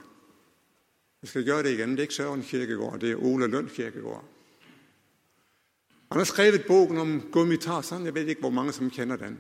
Jeg 1.23 1.29
skal 1.29 1.47
gjøre 1.47 1.63
det 1.67 1.73
igjen. 1.75 1.97
Det 1.97 2.05
er 2.05 2.09
ikke 2.09 2.15
Søren 2.21 2.45
Kirkegård, 2.45 3.01
det 3.01 3.11
er 3.11 3.23
Ole 3.25 3.49
Lund 3.49 3.71
Kirkegård. 3.75 4.25
Han 6.13 6.21
har 6.21 6.25
skrevet 6.25 6.67
boken 6.67 6.99
om 6.99 7.31
Gummitarsan. 7.33 8.05
Jeg 8.05 8.15
vet 8.15 8.29
ikke 8.29 8.41
hvor 8.41 8.55
mange 8.55 8.73
som 8.73 8.91
kjenner 8.91 9.17
den. 9.17 9.39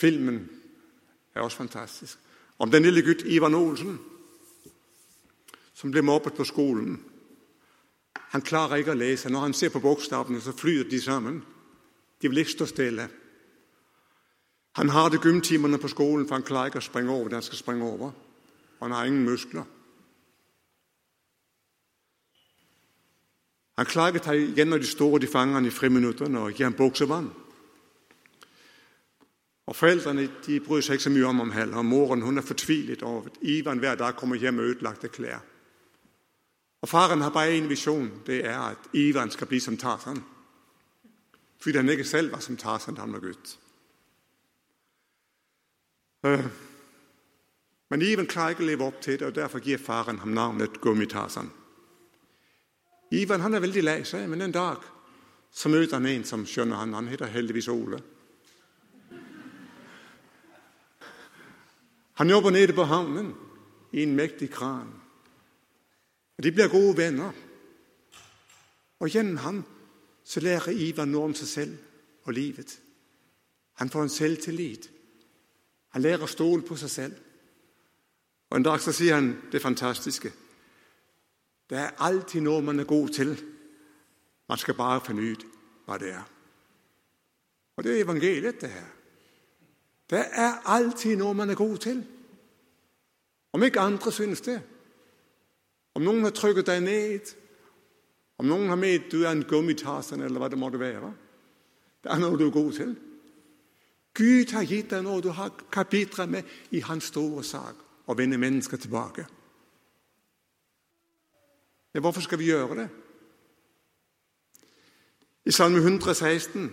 Filmen 0.00 0.50
er 1.34 1.40
også 1.40 1.56
fantastisk. 1.56 2.18
Om 2.62 2.70
den 2.70 2.86
lille 2.86 3.02
gutt 3.02 3.24
Ivan 3.26 3.58
Olsen 3.58 3.98
som 5.74 5.90
ble 5.90 6.04
mobbet 6.06 6.36
på 6.38 6.46
skolen. 6.46 7.00
Han 8.32 8.44
klarer 8.46 8.78
ikke 8.78 8.94
å 8.94 9.00
lese. 9.00 9.30
Når 9.32 9.48
han 9.48 9.56
ser 9.56 9.72
på 9.74 9.82
bokstavene, 9.82 10.38
så 10.40 10.54
flyr 10.54 10.86
de 10.86 11.00
sammen. 11.02 11.40
De 12.22 12.30
vil 12.30 12.44
ikke 12.44 12.54
stå 12.54 12.68
stille. 12.70 13.08
Han 14.78 14.88
har 14.94 15.10
det 15.10 15.20
gymtimerne 15.24 15.80
på 15.82 15.90
skolen, 15.90 16.24
for 16.28 16.38
han 16.38 16.46
klarer 16.46 16.70
ikke 16.70 16.80
å 16.80 16.86
springe 16.86 17.12
over 17.12 17.32
det 17.32 17.40
han 17.40 17.48
skal 17.48 17.58
springe 17.58 17.88
over. 17.88 18.14
Og 18.78 18.86
han 18.86 18.94
har 18.94 19.10
ingen 19.10 19.26
muskler. 19.26 19.66
Han 23.76 23.88
klarer 23.90 24.14
ikke 24.14 24.22
å 24.22 24.28
ta 24.28 24.38
igjen 24.38 24.70
når 24.70 24.84
de 24.84 24.92
står 24.92 25.18
de 25.18 25.32
fanger 25.32 25.58
han 25.58 25.66
i 25.66 25.74
friminuttene 25.74 26.46
og 26.46 26.54
gir 26.54 26.68
ham 26.68 26.78
buksevann. 26.78 27.32
Og 29.66 29.76
Foreldrene 29.76 30.26
de 30.46 30.60
bryr 30.60 30.82
seg 30.82 30.98
ikke 30.98 31.06
så 31.06 31.14
mye 31.14 31.28
om 31.28 31.38
ham 31.38 31.52
heller. 31.54 31.82
Moren 31.82 32.22
hun 32.22 32.38
er 32.38 32.46
fortvilet 32.46 33.02
over 33.02 33.30
at 33.30 33.38
Ivan 33.42 33.78
hver 33.78 33.94
dag 33.94 34.16
kommer 34.16 34.36
hjem 34.36 34.54
med 34.54 34.64
ødelagte 34.64 35.08
klær. 35.08 35.44
Og 36.82 36.88
Faren 36.88 37.20
har 37.20 37.30
bare 37.30 37.58
én 37.58 37.68
visjon. 37.70 38.10
Det 38.26 38.44
er 38.46 38.58
at 38.58 38.88
Ivan 38.92 39.30
skal 39.30 39.46
bli 39.46 39.60
som 39.60 39.76
Tarzan. 39.76 40.24
Fordi 41.62 41.76
han 41.76 41.88
ikke 41.88 42.04
selv 42.04 42.32
var 42.32 42.40
som 42.40 42.56
Tarzan 42.56 42.94
da 42.94 43.00
han 43.00 43.12
var 43.12 43.20
gutt. 43.20 43.58
Øh, 46.26 46.46
men 47.90 48.02
Ivan 48.02 48.26
klarer 48.26 48.54
ikke 48.54 48.62
å 48.64 48.66
leve 48.66 48.84
opp 48.86 49.00
til 49.02 49.18
det, 49.18 49.26
og 49.26 49.34
derfor 49.34 49.60
gir 49.60 49.78
faren 49.78 50.18
ham 50.18 50.34
navnet 50.34 50.80
Gummitarsan. 50.80 51.50
Ivan 53.12 53.40
han 53.40 53.54
er 53.54 53.60
veldig 53.60 53.82
lei 53.82 53.98
seg, 54.08 54.28
men 54.28 54.40
en 54.40 54.54
dag 54.54 54.80
så 55.52 55.68
møter 55.68 55.98
han 55.98 56.06
en 56.06 56.24
som 56.24 56.46
skjønner 56.48 56.80
han. 56.80 56.94
Han 56.94 57.10
heter 57.12 57.28
heldigvis 57.28 57.68
Ole. 57.68 58.00
Han 62.22 62.30
jobber 62.30 62.50
nede 62.50 62.72
på 62.72 62.84
havnen 62.84 63.34
i 63.92 64.02
en 64.02 64.14
mektig 64.14 64.50
kran. 64.50 64.92
Og 66.38 66.44
De 66.44 66.52
blir 66.52 66.68
gode 66.68 66.96
venner. 66.96 67.32
Og 69.00 69.08
gjennom 69.10 69.36
ham 69.36 69.64
så 70.24 70.40
lærer 70.40 70.70
Ivar 70.70 71.04
noe 71.10 71.24
om 71.24 71.34
seg 71.34 71.48
selv 71.48 71.72
og 72.22 72.32
livet. 72.32 72.76
Han 73.82 73.90
får 73.90 74.02
en 74.02 74.14
selvtillit. 74.14 74.86
Han 75.98 76.06
lærer 76.06 76.22
å 76.22 76.30
stole 76.30 76.62
på 76.62 76.78
seg 76.78 76.94
selv. 76.94 77.18
Og 78.50 78.56
En 78.56 78.70
dag 78.70 78.78
så 78.80 78.94
sier 78.94 79.18
han 79.18 79.34
det 79.50 79.62
fantastiske. 79.62 80.30
Det 81.70 81.78
er 81.78 81.98
alltid 81.98 82.46
noe 82.46 82.62
man 82.62 82.80
er 82.80 82.86
god 82.86 83.08
til. 83.18 83.34
Man 84.48 84.58
skal 84.62 84.78
bare 84.78 85.02
finne 85.02 85.26
ut 85.26 85.46
hva 85.86 85.98
det 85.98 86.14
er. 86.14 86.26
Og 87.76 87.82
det 87.84 87.98
er 87.98 88.04
evangeliet, 88.04 88.60
det 88.60 88.70
her. 88.70 89.01
Det 90.12 90.20
er 90.20 90.60
alltid 90.68 91.16
noe 91.16 91.34
man 91.34 91.50
er 91.50 91.56
god 91.56 91.78
til. 91.80 92.02
Om 93.52 93.62
ikke 93.62 93.80
andre 93.80 94.12
synes 94.12 94.40
det. 94.44 94.58
Om 95.94 96.04
noen 96.04 96.24
har 96.24 96.34
trykket 96.36 96.68
deg 96.68 96.82
ned, 96.84 97.32
om 98.40 98.48
noen 98.48 98.68
har 98.68 98.80
ment 98.80 99.10
du 99.12 99.22
er 99.22 99.30
en 99.32 99.44
gummitarsen, 99.48 100.20
eller 100.20 100.40
hva 100.40 100.48
det 100.52 100.58
måtte 100.60 100.80
være. 100.80 101.12
Det 102.04 102.12
er 102.12 102.20
noe 102.20 102.38
du 102.38 102.46
er 102.46 102.54
god 102.54 102.72
til. 102.76 102.94
Gud 104.14 104.52
har 104.52 104.68
gitt 104.68 104.90
deg 104.92 105.04
noe 105.04 105.22
du 105.24 105.30
kan 105.72 105.88
bidra 105.88 106.26
med 106.26 106.48
i 106.70 106.82
hans 106.84 107.08
store 107.12 107.44
sak 107.44 107.80
å 108.08 108.16
vende 108.16 108.40
mennesker 108.40 108.80
tilbake. 108.80 109.24
Men 111.92 112.04
hvorfor 112.04 112.24
skal 112.24 112.40
vi 112.40 112.50
gjøre 112.50 112.76
det? 112.82 112.88
I 115.44 115.52
Salme 115.52 115.80
116 115.80 116.68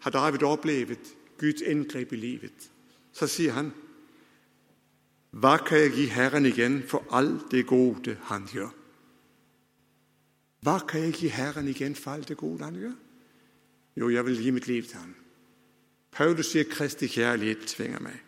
har 0.00 0.10
David 0.10 0.42
opplevd 0.42 1.14
Guds 1.40 1.64
inngrep 1.64 2.12
i 2.12 2.20
livet. 2.20 2.66
Så 3.16 3.26
sier 3.30 3.56
han 3.56 3.72
Hva 5.30 5.56
kan 5.64 5.78
jeg 5.78 5.94
gi 5.94 6.06
Herren 6.12 6.46
igjen 6.46 6.82
for 6.88 7.06
alt 7.16 7.48
det 7.54 7.64
gode 7.70 8.16
han 8.28 8.48
gjør? 8.50 8.72
Hva 10.60 10.76
kan 10.84 11.06
jeg 11.06 11.16
gi 11.16 11.30
Herren 11.32 11.70
igjen 11.70 11.96
for 11.96 12.12
alt 12.12 12.28
det 12.28 12.36
gode 12.36 12.66
han 12.66 12.76
gjør? 12.76 12.96
Jo, 13.96 14.10
jeg 14.12 14.26
vil 14.26 14.42
gi 14.42 14.50
mitt 14.50 14.68
liv 14.68 14.84
til 14.84 14.98
ham. 14.98 15.14
Paulus 16.10 16.52
sier 16.52 16.68
Kristi 16.68 17.08
kjærlighet 17.08 17.66
tvinger 17.70 18.02
meg. 18.02 18.18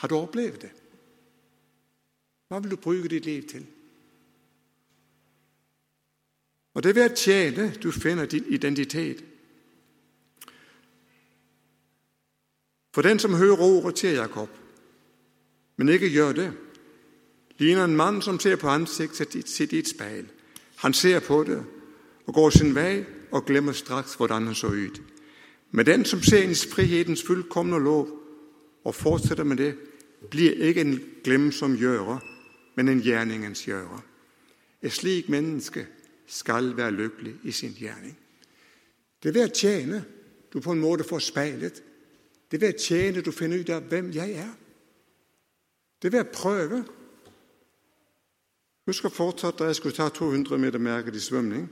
Har 0.00 0.08
du 0.08 0.16
opplevd 0.16 0.60
det? 0.62 0.72
Hva 2.48 2.60
vil 2.62 2.70
du 2.70 2.76
bruke 2.76 3.08
ditt 3.10 3.26
liv 3.26 3.42
til? 3.48 3.66
Og 6.74 6.82
det 6.82 6.90
er 6.90 6.98
ved 7.00 7.10
å 7.10 7.16
tjene 7.16 7.66
du 7.82 7.90
finner 7.92 8.28
din 8.30 8.46
identitet. 8.52 9.22
For 12.96 13.02
den 13.02 13.18
som 13.18 13.34
hører 13.34 13.60
ordet 13.60 13.94
til 13.94 14.14
Jakob, 14.14 14.48
men 15.76 15.88
ikke 15.88 16.08
gjør 16.08 16.32
det, 16.32 16.52
ligner 17.58 17.84
en 17.84 17.96
mann 17.96 18.22
som 18.22 18.40
ser 18.40 18.56
på 18.56 18.68
ansiktet 18.68 19.48
sitt 19.48 19.72
i 19.72 19.78
et 19.78 19.88
speil. 19.88 20.24
Han 20.76 20.94
ser 20.94 21.20
på 21.20 21.42
det 21.44 21.58
og 22.26 22.34
går 22.34 22.50
sin 22.50 22.74
vei 22.74 23.04
og 23.30 23.44
glemmer 23.44 23.72
straks 23.72 24.14
hvordan 24.14 24.46
han 24.46 24.54
så 24.54 24.66
ut. 24.66 25.02
Men 25.70 25.86
den 25.86 26.04
som 26.04 26.22
ser 26.22 26.40
inn 26.42 26.56
frihetens 26.56 27.22
fullkomne 27.22 27.76
lov 27.84 28.08
og 28.84 28.94
fortsetter 28.94 29.44
med 29.44 29.56
det, 29.56 29.74
blir 30.30 30.56
ikke 30.56 30.80
en 30.80 31.00
glemsom 31.24 31.76
gjører, 31.76 32.18
men 32.76 32.88
en 32.88 33.02
gjerningens 33.04 33.66
gjører. 33.68 34.00
Et 34.82 34.92
slik 34.92 35.28
menneske 35.28 35.84
skal 36.26 36.72
være 36.76 36.96
lykkelig 36.96 37.34
i 37.42 37.52
sin 37.52 37.76
gjerning. 37.76 38.16
Det 39.22 39.28
er 39.28 39.36
ved 39.36 39.50
å 39.50 39.54
tjene 39.54 40.00
du 40.52 40.60
på 40.60 40.72
en 40.72 40.80
måte 40.80 41.04
får 41.04 41.18
speilet. 41.28 41.82
Det 42.50 42.58
er 42.58 42.66
ved 42.66 42.74
å 42.76 42.82
tjene 42.82 43.22
du 43.24 43.32
finner 43.34 43.60
ut 43.60 43.70
av 43.74 43.88
hvem 43.90 44.12
jeg 44.14 44.36
er. 44.38 44.52
Det 45.98 46.08
er 46.08 46.18
ved 46.18 46.26
å 46.28 46.34
prøve. 46.34 46.82
Husker 48.86 49.10
fortsatt 49.10 49.58
da 49.58 49.66
jeg 49.66 49.80
skulle 49.80 49.96
ta 49.96 50.08
200 50.14 50.58
meter 50.62 50.78
merket 50.78 51.16
i 51.18 51.22
svømning. 51.22 51.66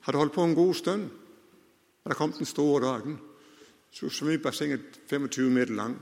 Hadde 0.00 0.18
holdt 0.18 0.32
på 0.32 0.44
en 0.44 0.54
god 0.56 0.74
stund. 0.74 1.10
Og 2.04 2.16
kommet 2.16 2.16
kom 2.16 2.32
den 2.38 2.48
store 2.48 2.86
dagen. 2.86 3.18
Så 3.90 4.08
svømmebassenget 4.08 5.00
25 5.10 5.50
meter 5.50 5.74
lang. 5.74 5.98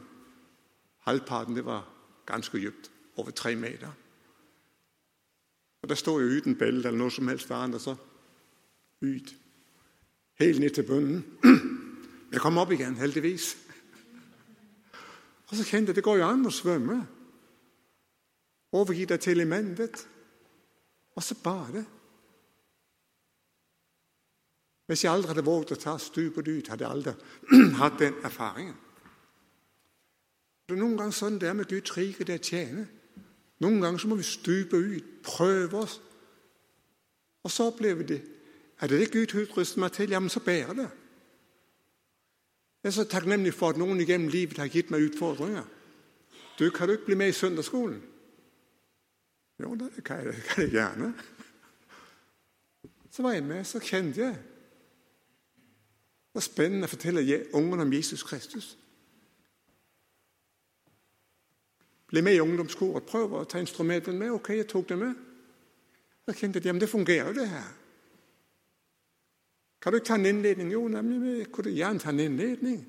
Halvparten 1.09 1.57
det 1.57 1.65
var 1.65 1.89
ganske 2.27 2.59
dypt. 2.59 2.91
Over 3.17 3.31
tre 3.31 3.57
meter. 3.57 3.91
Og 5.83 5.89
Der 5.89 5.95
står 5.95 6.21
jeg 6.21 6.29
uten 6.39 6.55
belte 6.55 6.89
eller 6.89 6.99
noe 6.99 7.11
som 7.11 7.29
helst 7.29 7.51
annet. 7.51 7.83
Så 7.83 7.97
ut. 9.03 9.35
Helt 10.39 10.61
ned 10.61 10.71
til 10.71 10.87
bunnen. 10.87 11.25
Jeg 12.33 12.41
kom 12.45 12.59
opp 12.61 12.73
igjen, 12.73 12.97
heldigvis. 13.01 13.55
Og 15.49 15.57
så 15.57 15.65
kjente 15.65 15.93
jeg 15.93 15.97
det 15.97 16.05
går 16.05 16.21
jo 16.21 16.27
an 16.29 16.49
å 16.49 16.53
svømme. 16.53 16.99
Overgi 18.77 19.07
deg 19.09 19.23
til 19.25 19.39
elementet. 19.39 20.03
Og 21.17 21.25
så 21.25 21.39
bade. 21.43 21.85
Hvis 24.89 25.05
jeg 25.05 25.13
aldri 25.13 25.33
hadde 25.33 25.45
våget 25.45 25.75
å 25.77 25.81
ta 25.81 25.97
stupet 26.01 26.49
ut, 26.49 26.69
hadde 26.69 26.85
jeg 26.85 26.93
aldri 26.93 27.17
hatt 27.81 27.99
den 28.01 28.21
erfaringen. 28.25 28.77
Det 30.69 30.77
er 30.77 30.81
noen 30.83 30.97
ganger 31.01 31.17
sånn 31.17 31.41
det 31.41 31.49
er 31.49 31.57
med 31.57 31.69
Guds 31.69 31.95
rike, 31.97 32.25
det 32.29 32.39
er 32.39 32.45
tjene. 32.45 32.85
Noen 33.65 33.81
ganger 33.83 34.01
så 34.01 34.09
må 34.11 34.19
vi 34.21 34.27
stupe 34.29 34.77
ut, 34.77 35.13
prøve 35.25 35.81
oss. 35.81 35.97
Og 37.45 37.53
så 37.53 37.71
opplever 37.73 38.05
de 38.05 38.19
er 38.79 38.91
det 38.91 39.01
det 39.01 39.11
Gud 39.11 39.35
utruster 39.35 39.81
meg 39.83 39.95
til, 39.97 40.13
ja, 40.13 40.21
men 40.21 40.31
så 40.31 40.41
bærer 40.45 40.77
det. 40.77 40.89
Jeg 42.89 42.93
er 42.93 43.05
så 43.05 43.05
takknemlig 43.05 43.51
for 43.53 43.69
at 43.69 43.77
noen 43.77 43.99
gjennom 44.01 44.31
livet 44.33 44.57
har 44.57 44.71
gitt 44.73 44.89
meg 44.89 45.03
utfordringer. 45.11 45.67
Du, 46.57 46.71
kan 46.73 46.89
du 46.89 46.95
ikke 46.95 47.11
bli 47.11 47.17
med 47.21 47.29
i 47.29 47.35
søndagsskolen? 47.37 47.99
Jo, 49.61 49.75
det 49.77 50.05
kan 50.05 50.23
jeg, 50.25 50.41
kan 50.49 50.65
jeg 50.65 50.73
gjerne. 50.73 51.11
Så 53.13 53.27
var 53.27 53.35
jeg 53.37 53.45
med, 53.45 53.61
så 53.69 53.83
kjente 53.85 54.23
jeg 54.23 54.39
Det 54.41 56.41
var 56.41 56.47
spennende 56.47 56.89
å 56.89 56.93
fortelle 56.95 57.43
ungene 57.53 57.85
om 57.85 57.93
Jesus 57.93 58.25
Kristus. 58.25 58.71
Bli 62.09 62.25
med 62.25 62.39
i 62.39 62.41
ungdomskoret. 62.41 63.05
Prøv 63.05 63.37
å 63.37 63.45
ta 63.45 63.61
instrumentene 63.61 64.17
med. 64.17 64.33
Ok, 64.33 64.55
jeg 64.57 64.71
tok 64.73 64.89
det 64.89 64.97
med. 65.05 65.13
Så 66.25 66.41
kjente 66.41 66.65
jeg 66.65 66.73
at 66.73 66.81
det 66.81 66.89
fungerer, 66.89 67.35
jo, 67.35 67.43
det 67.43 67.51
her. 67.53 67.69
Kan 69.81 69.93
du 69.93 69.99
ikke 69.99 70.11
ta 70.11 70.15
en 70.19 70.27
innledning? 70.27 70.73
Jo, 70.73 70.89
nemlig, 70.89 71.39
jeg 71.39 71.51
kunne 71.55 71.75
gjerne 71.75 72.03
ta 72.03 72.11
en 72.11 72.21
innledning. 72.21 72.81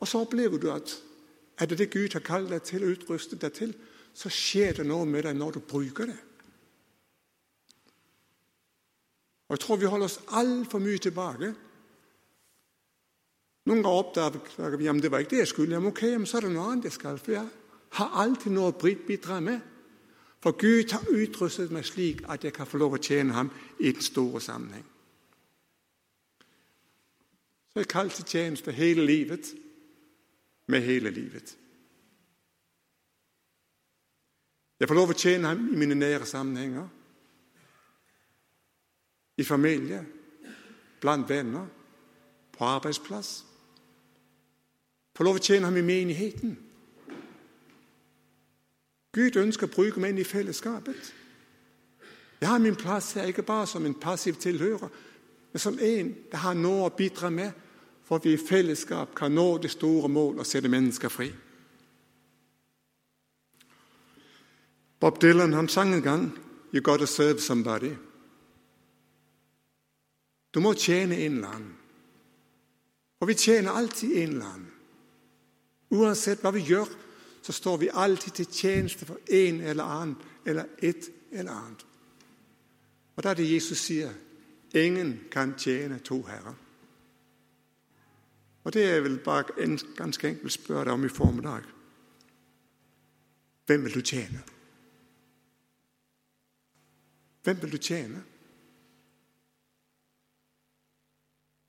Og 0.00 0.08
så 0.08 0.22
opplever 0.22 0.58
du 0.58 0.70
at 0.72 0.92
er 1.60 1.66
det 1.66 1.78
det 1.78 1.90
Gud 1.92 2.12
har 2.12 2.24
kalt 2.24 2.50
deg 2.50 2.62
til 2.64 2.84
og 2.86 2.94
utrustet 2.96 3.42
deg 3.42 3.52
til, 3.52 3.72
så 4.14 4.30
skjer 4.32 4.80
det 4.80 4.86
noe 4.88 5.06
med 5.06 5.26
deg 5.26 5.36
når 5.36 5.58
du 5.58 5.60
bruker 5.60 6.08
det. 6.08 6.18
Og 9.50 9.56
Jeg 9.56 9.60
tror 9.60 9.76
vi 9.76 9.90
holder 9.90 10.06
oss 10.06 10.20
altfor 10.28 10.78
mye 10.78 10.98
tilbake. 11.02 11.50
Noen 13.66 13.82
ganger 13.82 13.98
oppdager 13.98 14.76
vi 14.78 14.88
at 14.88 15.02
det 15.02 15.10
var 15.10 15.24
ikke 15.24 15.34
det 15.34 15.42
jeg 15.42 15.50
skulle. 15.50 15.74
Jamen, 15.74 15.90
ok, 15.90 16.02
men 16.02 16.26
så 16.26 16.38
er 16.38 16.46
det 16.46 16.52
noe 16.54 16.68
annet 16.70 16.86
jeg 16.86 16.96
skal. 16.96 17.18
For 17.18 17.34
jeg 17.34 17.48
har 17.98 18.14
alltid 18.22 18.54
noe 18.54 18.70
å 18.70 18.78
bidra 18.78 19.40
med. 19.42 19.58
For 20.40 20.56
Gud 20.56 20.94
har 20.94 21.10
utrustet 21.12 21.74
meg 21.74 21.84
slik 21.84 22.22
at 22.30 22.44
jeg 22.46 22.54
kan 22.56 22.66
få 22.66 22.78
lov 22.80 22.96
å 22.96 23.02
tjene 23.02 23.34
ham 23.36 23.50
i 23.78 23.92
den 23.92 24.06
store 24.06 24.40
sammenheng. 24.40 24.86
Så 27.72 27.80
jeg 27.80 27.88
kalte 27.88 28.22
tjeneste 28.22 28.72
hele 28.72 29.06
livet, 29.06 29.54
med 30.66 30.80
hele 30.80 31.10
livet. 31.10 31.56
Jeg 34.80 34.88
får 34.88 34.94
lov 34.94 35.12
å 35.12 35.18
tjene 35.18 35.50
ham 35.50 35.66
i 35.72 35.76
mine 35.78 35.98
nære 35.98 36.26
sammenhenger. 36.26 36.86
I 39.36 39.44
familie, 39.44 40.00
blant 41.00 41.28
venner, 41.28 41.66
på 42.54 42.64
arbeidsplass. 42.64 43.30
Får 45.16 45.24
lov 45.24 45.38
å 45.40 45.44
tjene 45.44 45.68
ham 45.68 45.76
i 45.76 45.84
menigheten. 45.84 46.56
Gud 49.12 49.36
ønsker 49.36 49.66
å 49.66 49.74
bruke 49.74 50.00
meg 50.00 50.14
inn 50.14 50.22
i 50.22 50.28
fellesskapet. 50.28 51.14
Jeg 52.40 52.48
har 52.48 52.62
min 52.62 52.76
plass 52.78 53.12
her 53.18 53.28
ikke 53.28 53.44
bare 53.44 53.66
som 53.66 53.86
en 53.86 53.94
passiv 54.00 54.38
tilhører, 54.40 54.88
men 55.52 55.60
som 55.60 55.78
en 55.78 56.14
det 56.30 56.38
har 56.38 56.54
noe 56.54 56.86
å 56.86 56.96
bidra 56.96 57.30
med 57.30 57.52
for 58.04 58.16
at 58.16 58.24
vi 58.24 58.34
i 58.34 58.42
fellesskap 58.42 59.14
kan 59.14 59.34
nå 59.34 59.58
det 59.58 59.70
store 59.70 60.08
mål 60.08 60.40
å 60.40 60.46
sette 60.46 60.68
mennesker 60.68 61.08
fri. 61.08 61.30
Bob 65.00 65.20
Dylan 65.20 65.52
han 65.52 65.68
sang 65.68 65.94
en 65.94 66.02
gang 66.02 66.30
'You 66.72 66.82
gotta 66.82 67.06
serve 67.06 67.40
somebody'. 67.40 67.96
Du 70.54 70.60
må 70.60 70.74
tjene 70.74 71.16
en 71.16 71.36
eller 71.36 71.48
annen. 71.48 71.76
Og 73.20 73.28
vi 73.28 73.34
tjener 73.34 73.70
alltid 73.70 74.16
en 74.16 74.28
eller 74.28 74.46
annen. 74.46 74.72
Uansett 75.90 76.42
hva 76.42 76.50
vi 76.50 76.60
gjør, 76.60 76.86
så 77.42 77.52
står 77.52 77.76
vi 77.76 77.90
alltid 77.92 78.32
til 78.32 78.46
tjeneste 78.46 79.06
for 79.06 79.18
en 79.28 79.60
eller 79.60 79.84
annen 79.84 80.16
eller 80.46 80.64
et 80.82 81.10
eller 81.32 81.52
annet. 81.52 81.86
Og 83.16 83.22
da 83.22 83.30
er 83.30 83.34
det 83.34 83.52
Jesus 83.52 83.78
sier 83.78 84.10
Ingen 84.74 85.20
kan 85.30 85.58
tjene 85.58 85.98
to 85.98 86.22
herrer. 86.22 86.54
Og 88.64 88.72
det 88.72 88.84
er 88.84 89.00
vel 89.00 89.18
bare 89.18 89.44
ganske 89.96 90.28
enkelt 90.28 90.52
spørre 90.52 90.84
deg 90.84 90.92
om 90.92 91.04
i 91.04 91.08
formiddag. 91.08 91.62
Hvem 93.66 93.84
vil 93.84 93.94
du 93.94 94.00
tjene? 94.00 94.42
Hvem 97.42 97.62
vil 97.62 97.72
du 97.72 97.78
tjene? 97.78 98.22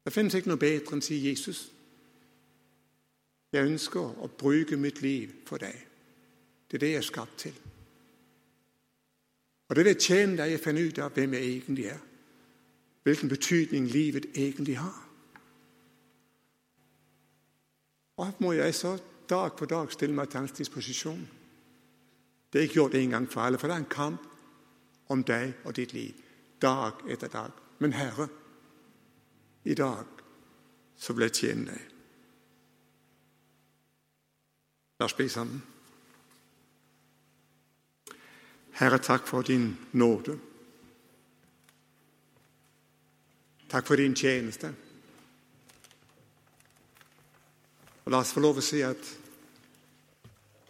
Det 0.06 0.14
finnes 0.14 0.34
ikke 0.34 0.50
noe 0.50 0.60
bedre 0.60 0.96
enn 0.96 1.04
å 1.04 1.06
si 1.06 1.20
Jesus. 1.28 1.62
Jeg 3.54 3.68
ønsker 3.68 4.22
å 4.24 4.28
bruke 4.28 4.78
mitt 4.78 5.02
liv 5.02 5.32
for 5.48 5.62
deg. 5.62 5.78
Det 6.68 6.78
er 6.78 6.86
det 6.86 6.92
jeg 6.92 7.02
er 7.02 7.08
skapt 7.08 7.38
til. 7.46 7.58
Og 9.70 9.76
det 9.76 9.86
ved 9.86 10.00
tjene 10.00 10.38
deg 10.38 10.52
jeg 10.52 10.64
finner 10.64 10.88
ut 10.88 11.00
av 11.00 11.14
hvem 11.16 11.38
jeg 11.38 11.52
egentlig 11.52 11.86
er 11.94 12.00
hvilken 13.04 13.30
betydning 13.30 13.88
livet 13.88 14.26
egentlig 14.36 14.78
har. 14.78 15.08
Og 18.18 18.34
må 18.40 18.52
jeg 18.52 18.76
så 18.76 18.98
dag 19.30 19.52
for 19.58 19.66
dag 19.66 19.92
stille 19.92 20.16
meg 20.16 20.30
til 20.30 20.40
hans 20.40 20.52
disposisjon. 20.52 21.30
Det 22.54 22.60
er 22.60 22.64
ikke 22.64 22.74
gjort 22.74 22.96
en 22.96 23.10
gang 23.10 23.32
for 23.32 23.42
alle, 23.42 23.58
for 23.58 23.68
det 23.68 23.74
er 23.74 23.84
en 23.84 23.86
kamp 23.86 24.28
om 25.10 25.24
deg 25.24 25.54
og 25.66 25.76
ditt 25.76 25.94
liv. 25.94 26.14
Dag 26.62 27.02
etter 27.10 27.28
dag. 27.28 27.52
Men 27.80 27.94
Herre, 27.94 28.28
i 29.64 29.74
dag 29.74 30.06
så 30.98 31.14
vil 31.14 31.22
jeg 31.22 31.34
tjene 31.34 31.66
deg. 31.72 31.88
La 35.00 35.06
oss 35.06 35.18
be 35.18 35.30
sammen. 35.30 35.64
Herre, 38.78 39.00
takk 39.02 39.26
for 39.28 39.42
din 39.42 39.78
nåde. 39.92 40.38
Takk 43.72 43.88
for 43.88 43.96
din 43.96 44.16
tjeneste. 44.16 44.74
Og 48.06 48.12
La 48.12 48.20
oss 48.20 48.34
få 48.34 48.44
lov 48.44 48.60
å 48.60 48.64
si 48.66 48.82
at 48.84 49.12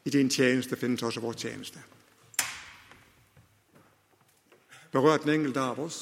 i 0.05 0.13
din 0.13 0.29
tjeneste 0.29 0.77
finnes 0.77 1.01
også 1.03 1.23
vår 1.23 1.33
tjeneste. 1.33 1.81
Berør 4.91 5.17
den 5.23 5.33
enkelte 5.39 5.63
av 5.63 5.79
oss 5.79 6.01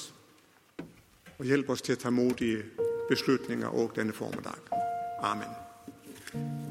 og 1.38 1.45
hjelp 1.45 1.69
oss 1.69 1.85
til 1.85 1.95
å 1.95 2.01
ta 2.03 2.12
modige 2.12 2.65
beslutninger 3.09 3.69
òg 3.69 3.95
denne 3.95 4.13
formiddag. 4.13 4.59
Amen. 5.23 6.68